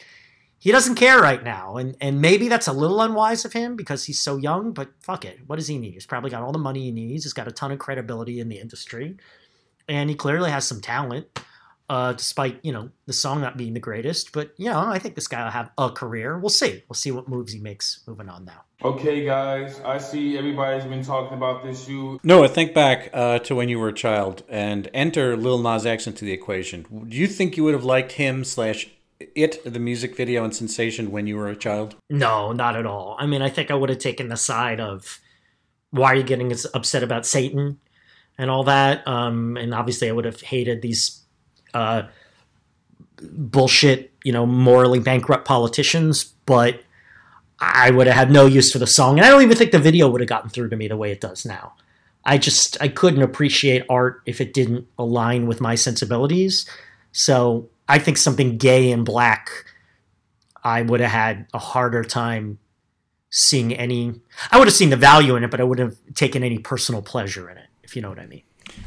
[0.57, 1.75] he doesn't care right now.
[1.75, 5.25] And, and maybe that's a little unwise of him because he's so young, but fuck
[5.25, 5.39] it.
[5.47, 5.95] What does he need?
[5.95, 7.25] He's probably got all the money he needs.
[7.25, 9.17] He's got a ton of credibility in the industry.
[9.89, 11.27] And he clearly has some talent.
[11.89, 14.31] Uh, despite you know the song not being the greatest.
[14.31, 16.37] But you know, I think this guy will have a career.
[16.37, 16.83] We'll see.
[16.87, 18.63] We'll see what moves he makes moving on now.
[18.81, 22.19] Okay, guys, I see everybody's been talking about this shoe.
[22.23, 26.07] Noah, think back uh, to when you were a child and enter Lil Nas X
[26.07, 26.85] into the equation.
[27.09, 31.11] Do you think you would have liked him slash it, the music video and sensation,
[31.11, 31.95] when you were a child?
[32.09, 33.17] No, not at all.
[33.19, 35.19] I mean, I think I would have taken the side of
[35.91, 37.79] why are you getting upset about Satan
[38.37, 39.05] and all that.
[39.07, 41.19] Um, and obviously, I would have hated these
[41.73, 42.03] uh,
[43.21, 46.81] bullshit, you know, morally bankrupt politicians, but
[47.59, 49.17] I would have had no use for the song.
[49.17, 51.11] And I don't even think the video would have gotten through to me the way
[51.11, 51.73] it does now.
[52.25, 56.69] I just I couldn't appreciate art if it didn't align with my sensibilities.
[57.11, 59.49] So I think something gay and black,
[60.63, 62.59] I would have had a harder time
[63.29, 64.19] seeing any.
[64.51, 67.01] I would have seen the value in it, but I wouldn't have taken any personal
[67.01, 68.43] pleasure in it, if you know what I mean.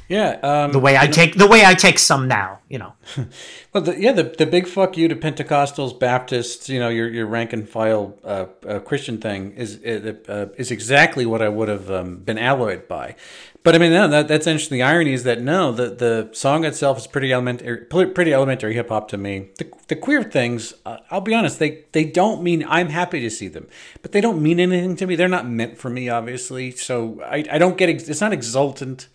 [0.09, 2.93] Yeah, um, the way I take the way I take some now, you know.
[3.73, 7.27] well, the, yeah, the the big fuck you to Pentecostals, Baptists, you know, your your
[7.27, 11.91] rank and file uh, uh, Christian thing is uh, is exactly what I would have
[11.91, 13.17] um, been alloyed by.
[13.65, 14.79] But I mean, no, that, that's interesting.
[14.79, 18.89] The irony is that no, the the song itself is pretty elementary, pretty elementary hip
[18.89, 19.51] hop to me.
[19.59, 23.31] The, the queer things, uh, I'll be honest, they they don't mean I'm happy to
[23.31, 23.69] see them,
[24.03, 25.15] but they don't mean anything to me.
[25.15, 26.73] They're not meant for me, obviously.
[26.73, 29.07] So I I don't get it's not exultant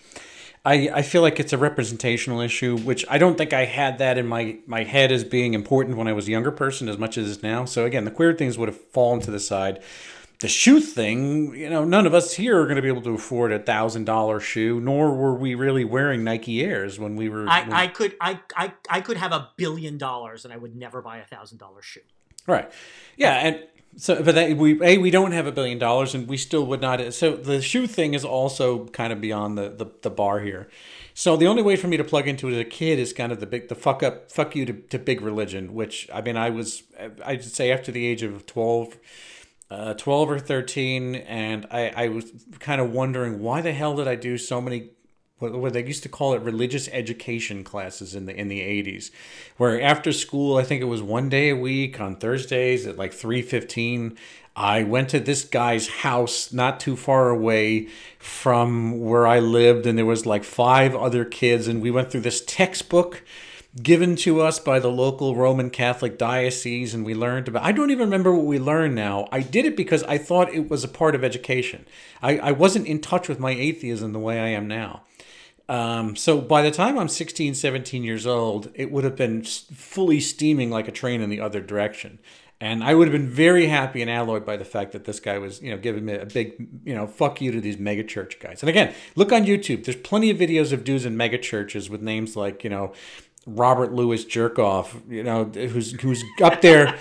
[0.68, 4.18] I, I feel like it's a representational issue, which I don't think I had that
[4.18, 7.18] in my, my head as being important when I was a younger person as much
[7.18, 7.64] as now.
[7.64, 9.82] So again, the queer things would have fallen to the side.
[10.40, 13.14] The shoe thing, you know, none of us here are going to be able to
[13.14, 17.48] afford a thousand dollar shoe, nor were we really wearing Nike Airs when we were.
[17.48, 17.72] I, when...
[17.72, 21.20] I could I, I I could have a billion dollars and I would never buy
[21.20, 22.02] a thousand dollar shoe.
[22.46, 22.70] Right.
[23.16, 23.64] Yeah, and
[23.98, 26.82] so, but that, we a we don't have a billion dollars, and we still would
[26.82, 27.14] not.
[27.16, 30.70] So the shoe thing is also kind of beyond the, the, the bar here.
[31.16, 33.32] So the only way for me to plug into it as a kid is kind
[33.32, 36.38] of the big the fuck up fuck you to, to big religion, which I mean
[36.38, 36.84] I was
[37.26, 38.98] I'd say after the age of 12,
[39.72, 44.08] uh, 12 or thirteen, and I I was kind of wondering why the hell did
[44.08, 44.92] I do so many
[45.40, 49.12] what they used to call it religious education classes in the in the 80s
[49.58, 53.12] where after school i think it was one day a week on thursdays at like
[53.12, 54.18] 3.15
[54.56, 59.98] i went to this guy's house not too far away from where i lived and
[59.98, 63.24] there was like five other kids and we went through this textbook
[63.84, 67.92] given to us by the local roman catholic diocese and we learned about i don't
[67.92, 69.28] even remember what we learned now.
[69.32, 71.86] I did it because i thought it was a part of education.
[72.24, 75.04] I, I wasn't in touch with my atheism the way i am now
[75.70, 80.20] um, so by the time I'm 16, 17 years old, it would have been fully
[80.20, 82.20] steaming like a train in the other direction.
[82.60, 85.38] And I would have been very happy and alloyed by the fact that this guy
[85.38, 88.40] was, you know, giving me a big, you know, fuck you to these mega church
[88.40, 88.64] guys.
[88.64, 89.84] And again, look on YouTube.
[89.84, 92.94] There's plenty of videos of dudes in mega churches with names like, you know,
[93.46, 96.98] Robert Louis Jerkoff, you know, who's who's up there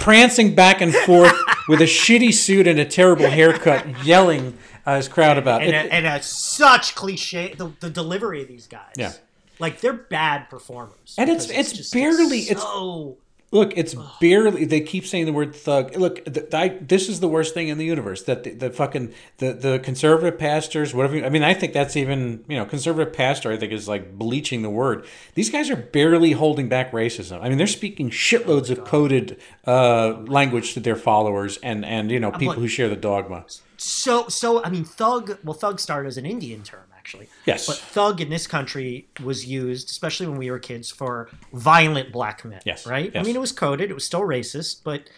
[0.00, 1.36] prancing back and forth
[1.68, 4.56] with a shitty suit and a terrible haircut, yelling
[4.88, 8.66] uh, his crowd about and, it, and, a, such cliche the, the delivery of these
[8.66, 8.94] guys.
[8.96, 9.12] Yeah,
[9.58, 13.18] like they're bad performers, and it's it's, it's barely it's so.
[13.50, 14.66] Look, it's barely.
[14.66, 15.96] They keep saying the word thug.
[15.96, 18.22] Look, the, I, this is the worst thing in the universe.
[18.24, 21.24] That the, the fucking the, the conservative pastors, whatever.
[21.24, 23.50] I mean, I think that's even you know conservative pastor.
[23.50, 25.06] I think is like bleaching the word.
[25.34, 27.40] These guys are barely holding back racism.
[27.42, 32.20] I mean, they're speaking shitloads of coded uh, language to their followers and and you
[32.20, 33.46] know people who share the dogma.
[33.78, 35.38] So so I mean, thug.
[35.42, 37.28] Well, thug started as an Indian term actually.
[37.46, 37.66] Yes.
[37.66, 42.44] But thug in this country was used, especially when we were kids, for violent black
[42.44, 42.60] men.
[42.64, 42.86] Yes.
[42.86, 43.10] Right?
[43.14, 43.24] Yes.
[43.24, 43.90] I mean, it was coded.
[43.90, 45.08] It was still racist, but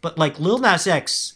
[0.00, 1.34] but like Lil Nas X,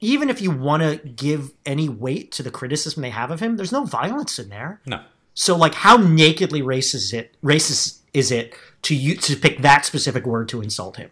[0.00, 3.56] even if you want to give any weight to the criticism they have of him,
[3.56, 4.80] there's no violence in there.
[4.86, 5.02] No.
[5.34, 7.36] So like, how nakedly racist is it?
[7.42, 11.10] Racist is it to you to pick that specific word to insult him?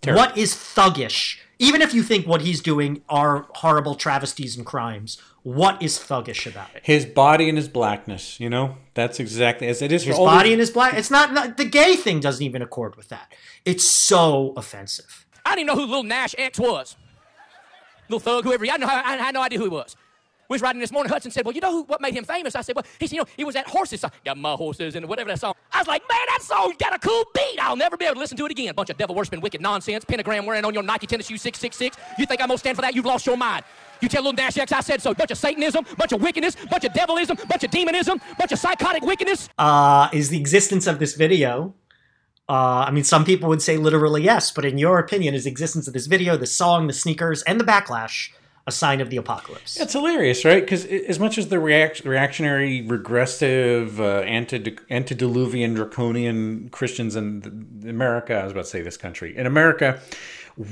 [0.00, 0.20] Terrible.
[0.20, 1.38] What is thuggish?
[1.58, 6.46] Even if you think what he's doing are horrible travesties and crimes, what is thuggish
[6.46, 6.82] about it?
[6.84, 8.76] His body and his blackness, you know?
[8.94, 10.94] That's exactly as it is his body and his black.
[10.94, 13.32] It's not, not, the gay thing doesn't even accord with that.
[13.64, 15.26] It's so offensive.
[15.44, 16.96] I didn't know who Little Nash X was.
[18.08, 18.64] Little thug, whoever.
[18.64, 19.96] I, know, I, I had no idea who he was.
[20.48, 21.12] We was riding this morning.
[21.12, 23.16] Hudson said, "Well, you know who, what made him famous?" I said, "Well, he said,
[23.16, 24.00] you know, he was at horses.
[24.00, 24.10] Song.
[24.24, 26.98] Got my horses and whatever that song." I was like, "Man, that song got a
[26.98, 27.58] cool beat.
[27.60, 30.06] I'll never be able to listen to it again." Bunch of devil worshiping, wicked nonsense.
[30.06, 31.98] Pentagram wearing on your Nike tennis shoe six six six.
[32.18, 32.94] You think I'm gonna stand for that?
[32.94, 33.64] You've lost your mind.
[34.00, 35.12] You tell little Dash X I said so.
[35.12, 39.02] Bunch of Satanism, bunch of wickedness, bunch of devilism, bunch of demonism, bunch of psychotic
[39.02, 39.50] wickedness.
[39.58, 41.74] Uh, is the existence of this video
[42.48, 45.50] uh, I mean, some people would say literally yes, but in your opinion, is the
[45.50, 48.30] existence of this video, the song, the sneakers, and the backlash
[48.68, 49.80] a sign of the apocalypse.
[49.80, 50.62] It's hilarious, right?
[50.62, 58.34] Because as much as the react- reactionary, regressive, uh, anti- antediluvian, draconian Christians in America,
[58.34, 60.00] I was about to say this country, in America,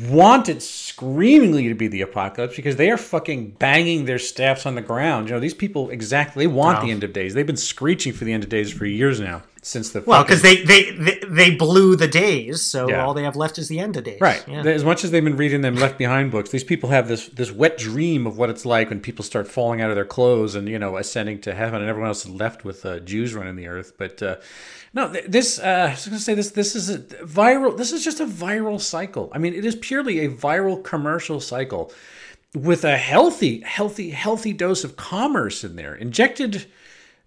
[0.08, 4.82] wanted screamingly to be the apocalypse because they are fucking banging their staffs on the
[4.82, 5.28] ground.
[5.28, 6.84] You know, these people exactly they want Wow.
[6.84, 7.34] the end of days.
[7.34, 10.42] They've been screeching for the end of days for years now since the well, because
[10.42, 13.04] they, they they they blew the days, so Yeah.
[13.04, 14.20] all they have left is the end of days.
[14.20, 14.40] Right.
[14.46, 14.62] Yeah.
[14.62, 17.50] As much as they've been reading them Left Behind books, these people have this this
[17.50, 20.68] wet dream of what it's like when people start falling out of their clothes and
[20.68, 23.66] you know ascending to heaven, and everyone else is left with uh, Jews running the
[23.66, 23.94] earth.
[23.98, 24.36] But uh,
[24.94, 27.76] no, th- this uh, I was going to say this this is a viral.
[27.76, 29.30] This is just a viral cycle.
[29.32, 31.92] I mean, it is purely a viral commercial cycle
[32.54, 36.66] with a healthy, healthy, healthy dose of commerce in there, injected.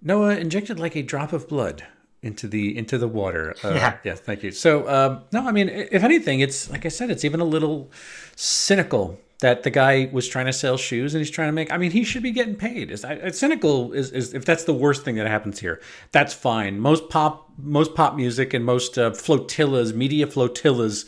[0.02, 1.84] Noah injected like a drop of blood
[2.22, 3.56] into the into the water.
[3.64, 3.98] Uh, Yeah.
[4.04, 4.52] Yes, thank you.
[4.52, 7.90] So um, no, I mean, if anything, it's like I said, it's even a little
[8.36, 11.72] cynical that the guy was trying to sell shoes and he's trying to make.
[11.72, 12.92] I mean, he should be getting paid.
[12.92, 15.80] It's, it's cynical is, is if that's the worst thing that happens here.
[16.12, 16.80] That's fine.
[16.80, 21.06] Most pop most pop music and most uh, flotillas, media flotillas.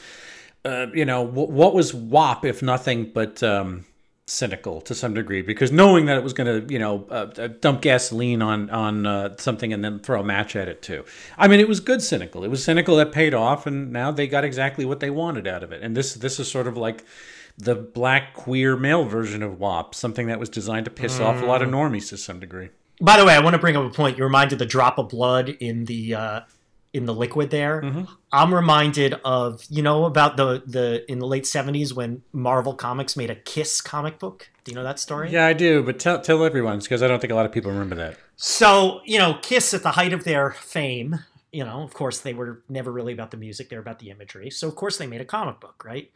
[0.64, 3.84] Uh, you know, w- what was WAP if nothing but um,
[4.32, 7.48] cynical to some degree because knowing that it was going to you know uh, uh,
[7.60, 11.04] dump gasoline on on uh, something and then throw a match at it too
[11.38, 14.28] i mean it was good cynical it was cynical that paid off and now they
[14.28, 17.04] got exactly what they wanted out of it and this this is sort of like
[17.58, 21.46] the black queer male version of WAP, something that was designed to piss off a
[21.46, 22.70] lot of normies to some degree.
[23.00, 24.18] By the way, I want to bring up a point.
[24.18, 26.42] You reminded the drop of blood in the uh,
[26.94, 27.82] in the liquid there.
[27.82, 28.04] Mm-hmm.
[28.32, 33.16] I'm reminded of you know about the the in the late '70s when Marvel Comics
[33.16, 34.50] made a Kiss comic book.
[34.64, 35.32] Do you know that story?
[35.32, 37.72] Yeah, I do, but tell tell everyone because I don't think a lot of people
[37.72, 38.18] remember that.
[38.36, 41.20] So, you know, Kiss at the height of their fame,
[41.52, 44.10] you know, of course they were never really about the music, they were about the
[44.10, 44.50] imagery.
[44.50, 46.12] So, of course, they made a comic book, right?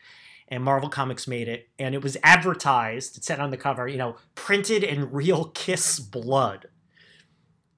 [0.47, 3.97] And Marvel Comics made it, and it was advertised, it said on the cover, you
[3.97, 6.67] know, printed in real Kiss blood.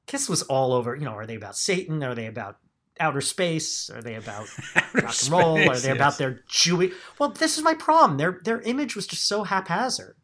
[0.06, 2.04] Kiss was all over, you know, are they about Satan?
[2.04, 2.58] Are they about
[3.00, 3.90] outer space?
[3.90, 4.48] Are they about
[4.94, 5.58] rock and roll?
[5.58, 6.94] Are space, they about their Jewish?
[7.20, 8.18] Well, this is my problem.
[8.18, 10.16] Their their image was just so haphazard,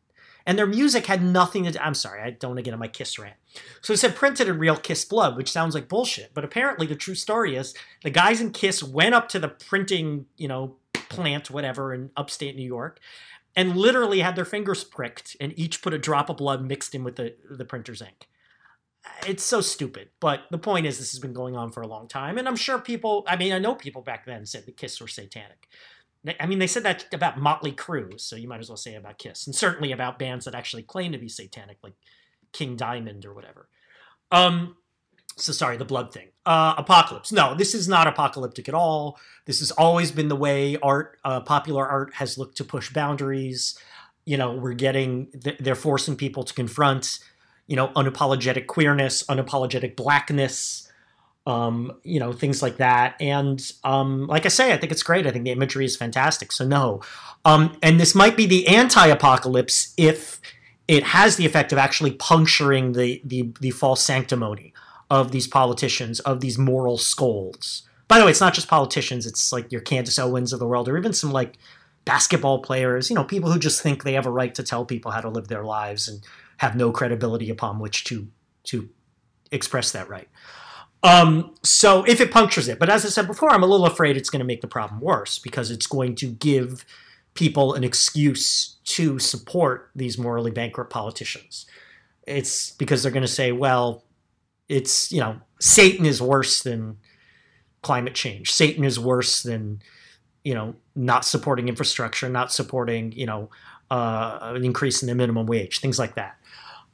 [0.46, 1.72] and their music had nothing to.
[1.72, 3.36] do I'm sorry, I don't want to get on my Kiss rant.
[3.82, 6.32] So it said printed in real Kiss blood, which sounds like bullshit.
[6.34, 10.26] But apparently, the true story is the guys in Kiss went up to the printing,
[10.38, 10.76] you know,
[11.10, 13.00] plant, whatever, in upstate New York,
[13.56, 17.04] and literally had their fingers pricked, and each put a drop of blood mixed in
[17.04, 18.28] with the the printer's ink
[19.28, 20.10] it's so stupid.
[20.20, 22.56] But the point is, this has been going on for a long time, and I'm
[22.56, 23.24] sure people.
[23.28, 25.68] I mean, I know people back then said the Kiss were satanic.
[26.40, 29.18] I mean, they said that about Motley Crue, so you might as well say about
[29.18, 31.96] Kiss, and certainly about bands that actually claim to be satanic, like
[32.54, 33.68] King Diamond or whatever.
[34.32, 34.78] Um,
[35.36, 36.30] so sorry, the blood thing.
[36.46, 37.32] Uh, apocalypse.
[37.32, 39.20] No, this is not apocalyptic at all.
[39.46, 43.78] This has always been the way art, uh, popular art, has looked to push boundaries.
[44.26, 45.28] You know, we're getting,
[45.60, 47.20] they're forcing people to confront,
[47.74, 50.92] you know, unapologetic queerness, unapologetic blackness,
[51.48, 53.16] um, you know, things like that.
[53.20, 55.26] And um, like I say, I think it's great.
[55.26, 56.52] I think the imagery is fantastic.
[56.52, 57.02] So no,
[57.46, 60.40] um, and this might be the anti-apocalypse if
[60.88, 64.72] it has the effect of actually puncturing the the, the false sanctimony
[65.10, 67.82] of these politicians, of these moral scolds.
[68.08, 70.88] By the way, it's not just politicians; it's like your Candace Owens of the world,
[70.88, 71.56] or even some like
[72.06, 73.10] basketball players.
[73.10, 75.30] You know, people who just think they have a right to tell people how to
[75.30, 76.24] live their lives and
[76.58, 78.28] have no credibility upon which to
[78.64, 78.90] to
[79.52, 80.28] express that right.
[81.04, 84.16] Um, so if it punctures it, but as I said before, I'm a little afraid
[84.16, 86.86] it's going to make the problem worse because it's going to give
[87.34, 91.66] people an excuse to support these morally bankrupt politicians.
[92.26, 94.06] It's because they're going to say, well,
[94.70, 96.98] it's, you know, Satan is worse than
[97.82, 98.52] climate change.
[98.52, 99.82] Satan is worse than,
[100.44, 103.50] you know, not supporting infrastructure, not supporting, you know,
[103.92, 106.38] uh, an increase in the minimum wage, things like that.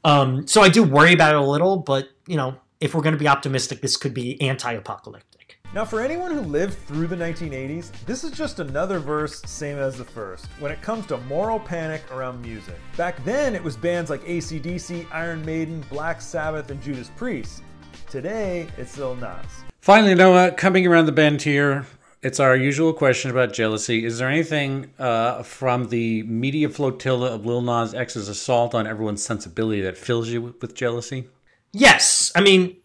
[0.03, 3.13] Um, so I do worry about it a little, but, you know, if we're going
[3.13, 5.59] to be optimistic, this could be anti-apocalyptic.
[5.71, 9.97] Now, for anyone who lived through the 1980s, this is just another verse, same as
[9.97, 12.75] the first, when it comes to moral panic around music.
[12.97, 17.61] Back then, it was bands like ACDC, Iron Maiden, Black Sabbath, and Judas Priest.
[18.09, 19.63] Today, it's Lil Nas.
[19.79, 21.85] Finally, Noah, coming around the bend here,
[22.21, 24.05] it's our usual question about jealousy.
[24.05, 29.23] Is there anything uh, from the media flotilla of Lil Nas X's assault on everyone's
[29.23, 31.29] sensibility that fills you with, jealousy?
[31.71, 32.31] Yes.
[32.35, 32.75] I mean,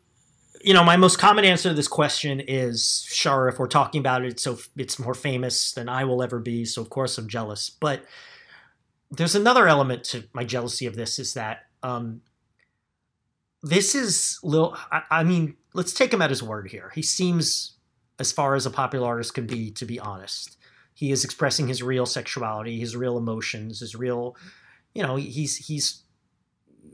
[0.63, 4.25] you know, my most common answer to this question is sure, if we're talking about
[4.25, 6.65] it, so it's more famous than I will ever be.
[6.65, 7.71] So, of course, I'm jealous.
[7.71, 8.05] But
[9.11, 12.23] there's another element to my jealousy of this is that um,
[13.63, 14.77] this is Lil.
[14.93, 16.93] I, I mean, let's take him at his word here.
[16.95, 17.74] He seems,
[18.19, 20.57] as far as a popular artist can be, to be honest.
[20.93, 24.37] He is expressing his real sexuality, his real emotions, his real
[24.95, 26.05] you know, he's he's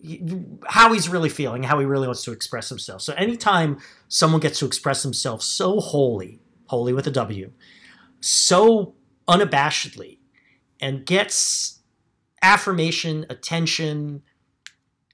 [0.03, 0.23] he-
[0.66, 3.03] how he's really feeling, how he really wants to express himself.
[3.03, 7.53] So anytime someone gets to express himself so wholly, wholly with a W,
[8.21, 8.95] so
[9.29, 10.18] unabashedly,
[10.81, 11.81] and gets
[12.43, 14.23] affirmation, attention,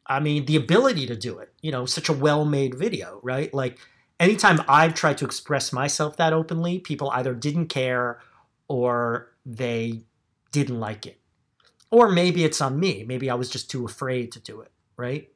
[0.07, 3.53] I mean, the ability to do it, you know, such a well made video, right?
[3.53, 3.79] Like,
[4.19, 8.21] anytime I've tried to express myself that openly, people either didn't care
[8.69, 10.03] or they
[10.53, 11.21] didn't like it.
[11.91, 13.05] Or maybe it's on me.
[13.07, 15.31] Maybe I was just too afraid to do it, right?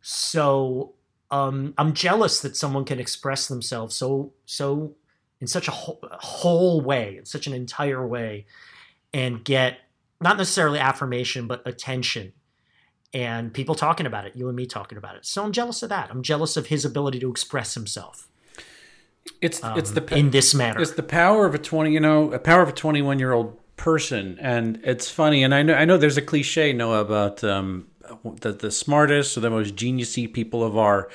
[0.00, 0.94] So
[1.30, 4.94] um, I'm jealous that someone can express themselves so so
[5.40, 8.46] in such a whole, whole way, in such an entire way,
[9.12, 9.78] and get
[10.20, 12.32] not necessarily affirmation, but attention
[13.14, 15.26] and people talking about it, you and me talking about it.
[15.26, 16.10] So I'm jealous of that.
[16.10, 18.28] I'm jealous of his ability to express himself
[19.40, 20.80] It's it's um, the in this manner.
[20.80, 23.58] It's the power of a twenty, you know, a power of a twenty-one year old
[23.76, 25.42] person, and it's funny.
[25.44, 27.88] And I know, I know, there's a cliche, Noah, about um,
[28.40, 31.08] the the smartest or the most geniusy people of our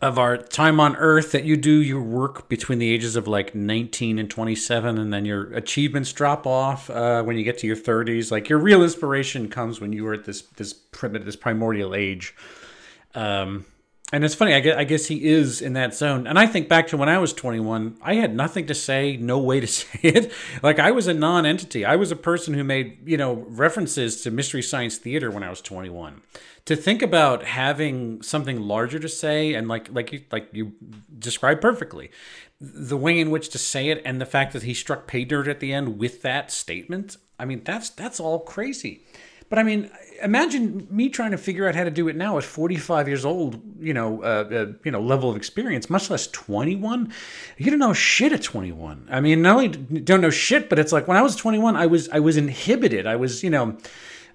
[0.00, 3.54] of our time on Earth that you do your work between the ages of like
[3.54, 7.76] 19 and 27, and then your achievements drop off uh, when you get to your
[7.76, 8.30] 30s.
[8.30, 12.34] Like your real inspiration comes when you were at this this primitive, this primordial age.
[13.14, 13.64] Um,
[14.10, 16.26] and it's funny, I guess, I guess he is in that zone.
[16.26, 19.38] And I think back to when I was 21, I had nothing to say, no
[19.38, 20.32] way to say it.
[20.62, 21.84] Like I was a non entity.
[21.84, 25.50] I was a person who made, you know, references to Mystery Science Theater when I
[25.50, 26.22] was 21.
[26.64, 30.72] To think about having something larger to say and like like you like you
[31.18, 32.10] described perfectly,
[32.60, 35.48] the way in which to say it and the fact that he struck pay dirt
[35.48, 39.02] at the end with that statement, I mean, that's that's all crazy.
[39.48, 39.90] But I mean,
[40.22, 43.60] imagine me trying to figure out how to do it now at 45 years old.
[43.80, 47.12] You know, uh, uh, you know, level of experience, much less 21.
[47.56, 49.08] You don't know shit at 21.
[49.10, 51.86] I mean, not only don't know shit, but it's like when I was 21, I
[51.86, 53.06] was I was inhibited.
[53.06, 53.76] I was, you know,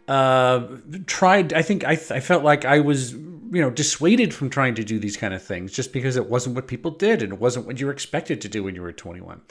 [0.07, 0.67] uh,
[1.05, 1.53] tried.
[1.53, 4.97] I think I I felt like I was you know dissuaded from trying to do
[4.97, 7.79] these kind of things just because it wasn't what people did and it wasn't what
[7.79, 9.41] you were expected to do when you were 21.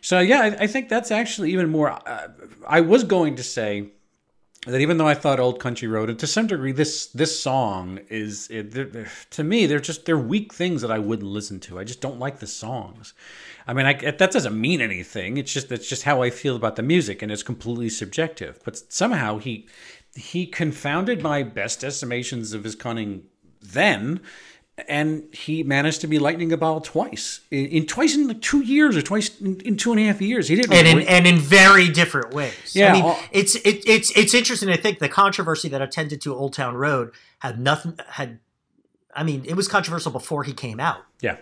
[0.00, 1.90] So yeah, I, I think that's actually even more.
[1.90, 2.28] Uh,
[2.66, 3.90] I was going to say
[4.66, 8.00] that even though I thought Old Country Road, and to some degree, this this song
[8.08, 11.60] is it, they're- they're- to me they're just they're weak things that I wouldn't listen
[11.60, 11.78] to.
[11.78, 13.12] I just don't like the songs.
[13.66, 15.36] I mean, I, that doesn't mean anything.
[15.36, 18.58] It's just that's just how I feel about the music, and it's completely subjective.
[18.64, 19.66] But somehow he
[20.14, 23.24] he confounded my best estimations of his cunning
[23.60, 24.20] then.
[24.88, 28.60] And he managed to be lightning a ball twice in, in twice in like two
[28.60, 30.48] years or twice in, in two and a half years.
[30.48, 30.72] He didn't.
[30.72, 32.74] and in and in very different ways.
[32.74, 36.20] Yeah, I mean, all- it's it, it's it's interesting I think the controversy that attended
[36.22, 38.40] to Old Town Road had nothing had.
[39.14, 41.04] I mean, it was controversial before he came out.
[41.20, 41.36] yeah.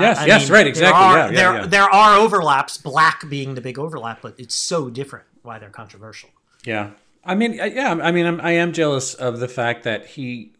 [0.00, 0.18] Yes.
[0.18, 0.42] I yes.
[0.44, 0.66] mean, right.
[0.66, 0.98] Exactly.
[1.00, 1.30] There are, yeah.
[1.30, 1.66] There, yeah.
[1.66, 2.78] there are overlaps.
[2.78, 6.30] Black being the big overlap, but it's so different why they're controversial.
[6.64, 6.90] Yeah.
[7.24, 7.96] I mean, yeah.
[8.02, 10.54] I mean, I'm, I am jealous of the fact that he.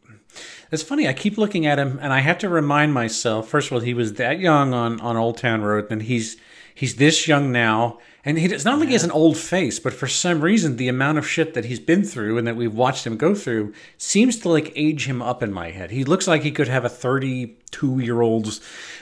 [0.71, 1.07] It's funny.
[1.07, 3.49] I keep looking at him, and I have to remind myself.
[3.49, 6.37] First of all, he was that young on on Old Town Road, and he's
[6.75, 7.99] he's this young now.
[8.25, 10.89] And he, it's not like he has an old face, but for some reason, the
[10.89, 14.39] amount of shit that he's been through and that we've watched him go through seems
[14.39, 15.91] to like age him up in my head.
[15.91, 18.61] He looks like he could have a 32 year old's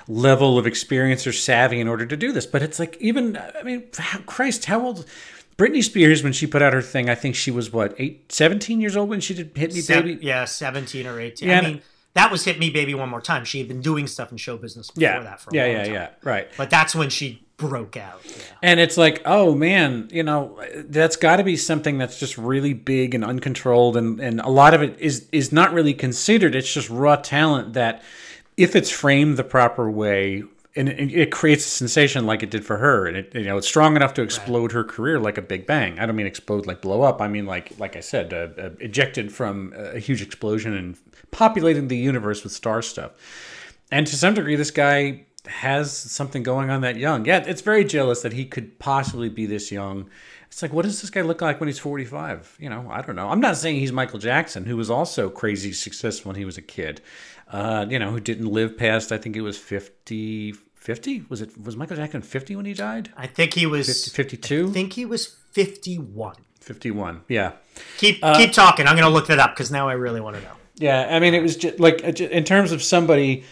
[0.09, 2.47] level of experience or savvy in order to do this.
[2.47, 3.85] But it's like, even, I mean,
[4.27, 5.05] Christ, how old?
[5.61, 8.81] Britney Spears, when she put out her thing, I think she was what, eight, 17
[8.81, 10.19] years old when she did Hit Me Se- Baby?
[10.25, 11.51] yeah, seventeen or eighteen.
[11.51, 11.83] Yeah, I mean,
[12.15, 14.57] that was "Hit Me, Baby, One More Time." She had been doing stuff in show
[14.57, 15.21] business before Yeah.
[15.23, 15.93] that for a Yeah, long yeah, time.
[15.95, 16.09] yeah.
[16.25, 16.49] Right.
[16.57, 18.23] But that's when she broke out.
[18.25, 18.37] Yeah.
[18.63, 22.73] And it's like, oh man, you know, that's got to be something that's just really
[22.73, 26.55] big and uncontrolled, and and a lot of it is is not really considered.
[26.55, 28.03] It's just raw talent that,
[28.57, 30.43] if it's framed the proper way,
[30.77, 33.59] and it, it creates a sensation like it did for her, and it you know
[33.59, 35.99] it's strong enough to explode her career like a big bang.
[35.99, 37.21] I don't mean explode like blow up.
[37.21, 40.97] I mean like like I said, uh, uh, ejected from a huge explosion and
[41.31, 43.13] populating the universe with star stuff.
[43.91, 47.25] And to some degree, this guy has something going on that young.
[47.25, 50.09] Yeah, it's very jealous that he could possibly be this young.
[50.51, 52.57] It's like, what does this guy look like when he's 45?
[52.59, 53.29] You know, I don't know.
[53.29, 56.63] I'm not saying he's Michael Jackson, who was also crazy successful when he was a
[56.63, 57.01] kid.
[57.49, 60.55] Uh, you know, who didn't live past, I think it was 50.
[60.75, 61.25] 50?
[61.29, 63.13] Was it was Michael Jackson 50 when he died?
[63.17, 64.09] I think he was.
[64.09, 64.69] 52?
[64.69, 66.37] I think he was fifty-one.
[66.61, 67.23] 51.
[67.29, 67.53] Yeah.
[67.99, 68.87] Keep Uh, keep talking.
[68.87, 70.53] I'm going to look that up because now I really want to know.
[70.77, 73.45] Yeah, I mean, it was just like uh, in terms of somebody,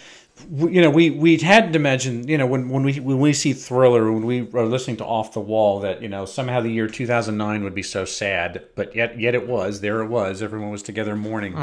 [0.51, 3.53] you know, we we had to imagine, you know, when when we when we see
[3.53, 6.87] Thriller, when we are listening to Off the Wall, that you know somehow the year
[6.89, 9.81] two thousand nine would be so sad, but yet yet it was.
[9.81, 10.43] There it was.
[10.43, 11.57] Everyone was together mourning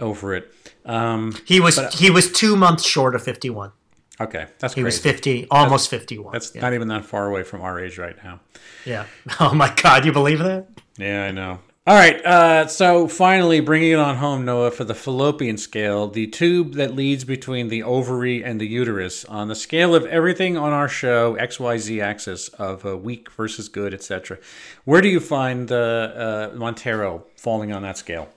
[0.00, 0.52] over it.
[0.84, 3.72] Um, He was he was two months short of fifty-one.
[4.20, 4.84] okay, that's He crazy.
[4.84, 6.32] was fifty, almost fifty-one.
[6.32, 6.60] That's yeah.
[6.62, 8.40] not even that far away from our age right now.
[8.84, 9.06] yeah.
[9.40, 10.68] Oh my God, you believe that?
[10.98, 11.58] Yeah, I know.
[11.88, 16.26] All right, uh, so finally bringing it on home, Noah, for the fallopian scale, the
[16.26, 20.72] tube that leads between the ovary and the uterus, on the scale of everything on
[20.72, 24.38] our show, XYZ axis of uh, weak versus good, etc.
[24.84, 28.30] Where do you find uh, uh, Montero falling on that scale?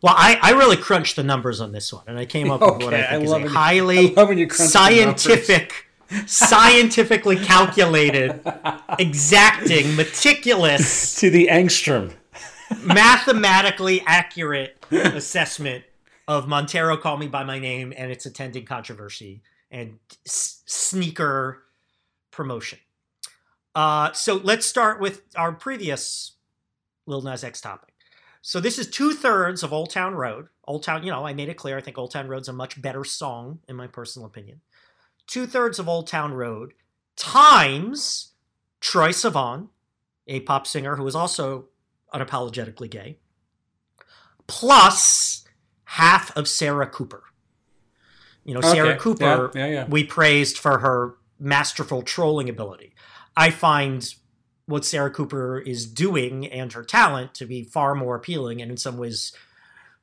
[0.00, 2.82] Well, I, I really crunched the numbers on this one, and I came up with
[2.82, 5.90] what Okay, I I think love is a highly I you scientific,
[6.26, 8.40] scientifically calculated,
[8.98, 12.14] exacting, meticulous, To the angstrom.
[12.84, 15.84] Mathematically accurate assessment
[16.28, 21.62] of Montero Call Me By My Name and its attending controversy and s- sneaker
[22.30, 22.78] promotion.
[23.74, 26.32] Uh, so let's start with our previous
[27.06, 27.94] Lil Nas X topic.
[28.40, 30.48] So this is two thirds of Old Town Road.
[30.66, 31.78] Old Town, you know, I made it clear.
[31.78, 34.60] I think Old Town Road's a much better song, in my personal opinion.
[35.26, 36.74] Two thirds of Old Town Road
[37.16, 38.32] times
[38.80, 39.68] Troye Sivan,
[40.26, 41.66] a pop singer who is also
[42.14, 43.18] unapologetically gay,
[44.46, 45.44] plus
[45.84, 47.22] half of Sarah Cooper.
[48.44, 48.98] You know, Sarah Okay.
[48.98, 49.86] Cooper, Yeah, yeah, yeah.
[49.88, 52.94] we praised for her masterful trolling ability.
[53.36, 54.06] I find
[54.66, 58.76] what Sarah Cooper is doing and her talent to be far more appealing and in
[58.76, 59.32] some ways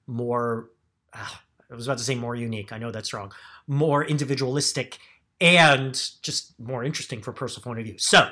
[0.07, 0.69] more
[1.13, 1.41] ah,
[1.71, 2.71] I was about to say more unique.
[2.73, 3.31] I know that's wrong.
[3.67, 4.97] More individualistic
[5.39, 7.95] and just more interesting from a personal point of view.
[7.97, 8.29] So,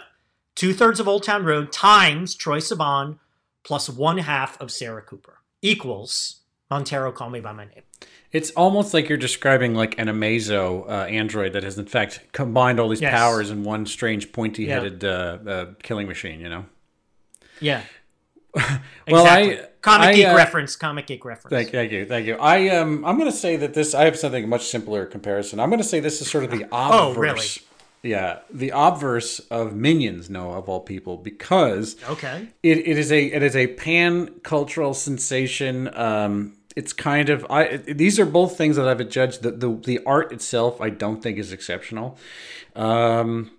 [0.55, 3.17] two thirds of Old Town Road times Troye Sivan
[3.63, 7.83] plus one half of Sarah Cooper equals Montero Call Me by My Name.
[8.31, 12.79] It's almost like you're describing like an Amazo uh, android that has in fact combined
[12.79, 13.11] all these Yes.
[13.13, 16.39] powers in one strange pointy-headed uh, uh, killing machine.
[16.39, 16.65] You know.
[17.59, 17.81] Yeah.
[19.07, 19.59] Well, exactly.
[19.59, 21.51] I- comic I, geek uh, reference, comic geek reference.
[21.51, 22.35] Thank, thank you, thank you.
[22.35, 23.95] I um, I'm going to say that this.
[23.95, 25.59] I have something much simpler comparison.
[25.59, 26.71] I'm going to say this is sort of the obverse.
[26.71, 27.45] Oh, really?
[28.01, 32.47] Yeah, the obverse of Minions, no, of all people, because Okay.
[32.63, 35.93] it, it is a it is a pan cultural sensation.
[35.93, 37.77] Um, it's kind of I.
[37.77, 39.41] These are both things that I've judged.
[39.43, 42.17] The the, the art itself, I don't think is exceptional.
[42.75, 43.51] Um,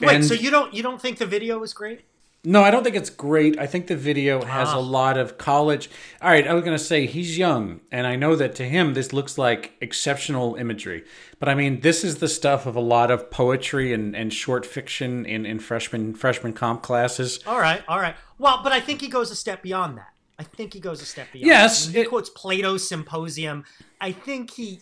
[0.00, 2.00] Wait, and- so you don't you don't think the video is great?
[2.48, 3.58] No, I don't think it's great.
[3.58, 4.78] I think the video has Ah.
[4.78, 5.90] a lot of college.
[6.22, 8.94] All right, I was going to say he's young, and I know that to him
[8.94, 11.04] this looks like exceptional imagery.
[11.40, 14.64] But I mean, this is the stuff of a lot of poetry and, and short
[14.64, 17.40] fiction in, in freshman freshman comp classes.
[17.46, 18.14] All right, all right.
[18.38, 20.12] Well, but I think he goes a step beyond that.
[20.38, 21.46] I think he goes a step beyond.
[21.46, 23.64] Yes, he it- quotes Plato's Symposium.
[24.00, 24.80] I think he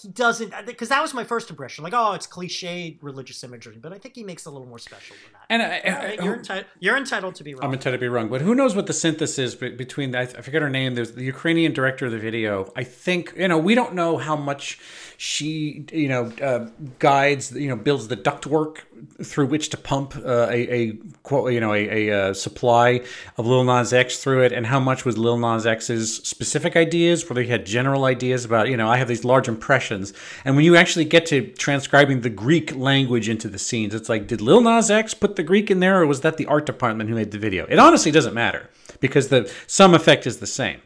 [0.00, 1.82] he doesn't because that was my first impression.
[1.84, 4.78] Like, oh, it's cliched religious imagery, but I think he makes it a little more
[4.78, 5.39] special than that.
[5.50, 6.66] And I, I- All right, you're entitled.
[6.78, 7.64] You're entitled to be wrong.
[7.64, 10.62] I'm entitled to be wrong, but who knows what the synthesis between I, I forget
[10.62, 10.94] her name.
[10.94, 12.72] There's the Ukrainian director of the video.
[12.76, 14.78] I think you know we don't know how much
[15.16, 16.68] she you know uh,
[17.00, 18.78] guides you know builds the ductwork
[19.24, 20.92] through which to pump uh, a, a
[21.24, 23.00] quote you know a, a uh, supply
[23.36, 27.28] of Lil Nas X through it, and how much was Lil Nas X's specific ideas,
[27.28, 30.12] whether he had general ideas about you know I have these large impressions,
[30.44, 34.28] and when you actually get to transcribing the Greek language into the scenes, it's like
[34.28, 37.08] did Lil Nas X put the Greek in there, or was that the art department
[37.08, 37.66] who made the video?
[37.66, 38.68] It honestly doesn't matter
[39.00, 40.82] because the some effect is the same.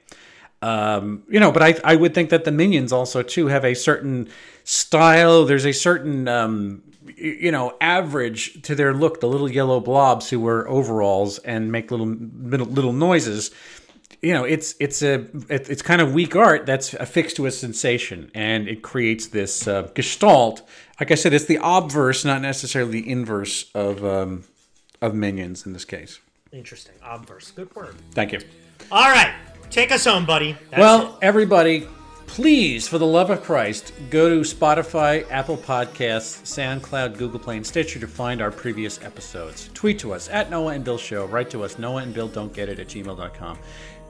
[0.62, 3.74] Um, you know, but I I would think that the minions also too have a
[3.74, 4.28] certain
[4.62, 5.44] style.
[5.44, 6.82] There's a certain um,
[7.16, 9.20] you know average to their look.
[9.20, 13.50] The little yellow blobs who wear overalls and make little little, little noises.
[14.24, 17.50] You know, it's it's a it, it's kind of weak art that's affixed to a
[17.50, 20.62] sensation, and it creates this uh, gestalt.
[20.98, 24.44] Like I said, it's the obverse, not necessarily the inverse of um,
[25.02, 26.20] of minions in this case.
[26.52, 26.94] Interesting.
[27.02, 27.50] Obverse.
[27.50, 27.96] Good word.
[28.12, 28.40] Thank you.
[28.90, 29.34] All right,
[29.70, 30.56] take us home, buddy.
[30.70, 31.88] That's well, everybody,
[32.26, 37.66] please, for the love of Christ, go to Spotify, Apple Podcasts, SoundCloud, Google Play, and
[37.66, 39.68] Stitcher to find our previous episodes.
[39.74, 41.26] Tweet to us at Noah and Bill Show.
[41.26, 43.58] Write to us, Noah and Bill Don't Get It at gmail.com.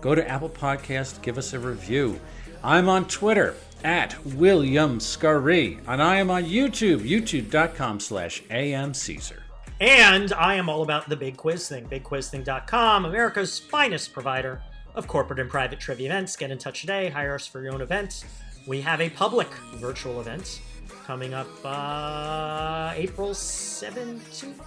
[0.05, 2.21] Go to Apple Podcast, give us a review.
[2.63, 9.39] I'm on Twitter at William Scurry, and I am on YouTube, youtube.com slash amcaesar.
[9.81, 11.87] And I am all about the Big Quiz Thing.
[11.87, 14.61] BigQuizThing.com, America's finest provider
[14.95, 16.37] of corporate and private trivia events.
[16.37, 17.09] Get in touch today.
[17.09, 18.27] Hire us for your own event.
[18.69, 20.61] We have a public virtual event
[21.07, 24.61] coming up uh, April 17th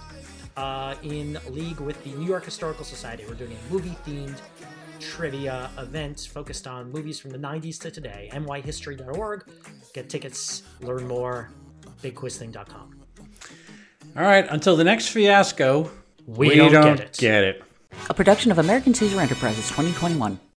[0.56, 3.24] uh, in league with the New York Historical Society.
[3.28, 4.40] We're doing a movie themed
[5.00, 8.30] trivia event focused on movies from the 90s to today.
[8.32, 9.44] nyhistory.org.
[9.94, 11.50] Get tickets, learn more.
[12.02, 12.94] BigQuizThing.com.
[14.16, 15.90] All right, until the next fiasco,
[16.26, 17.16] We don't get it.
[17.18, 17.62] Get it.
[18.10, 20.38] A production of American Caesar Enterprises 2021.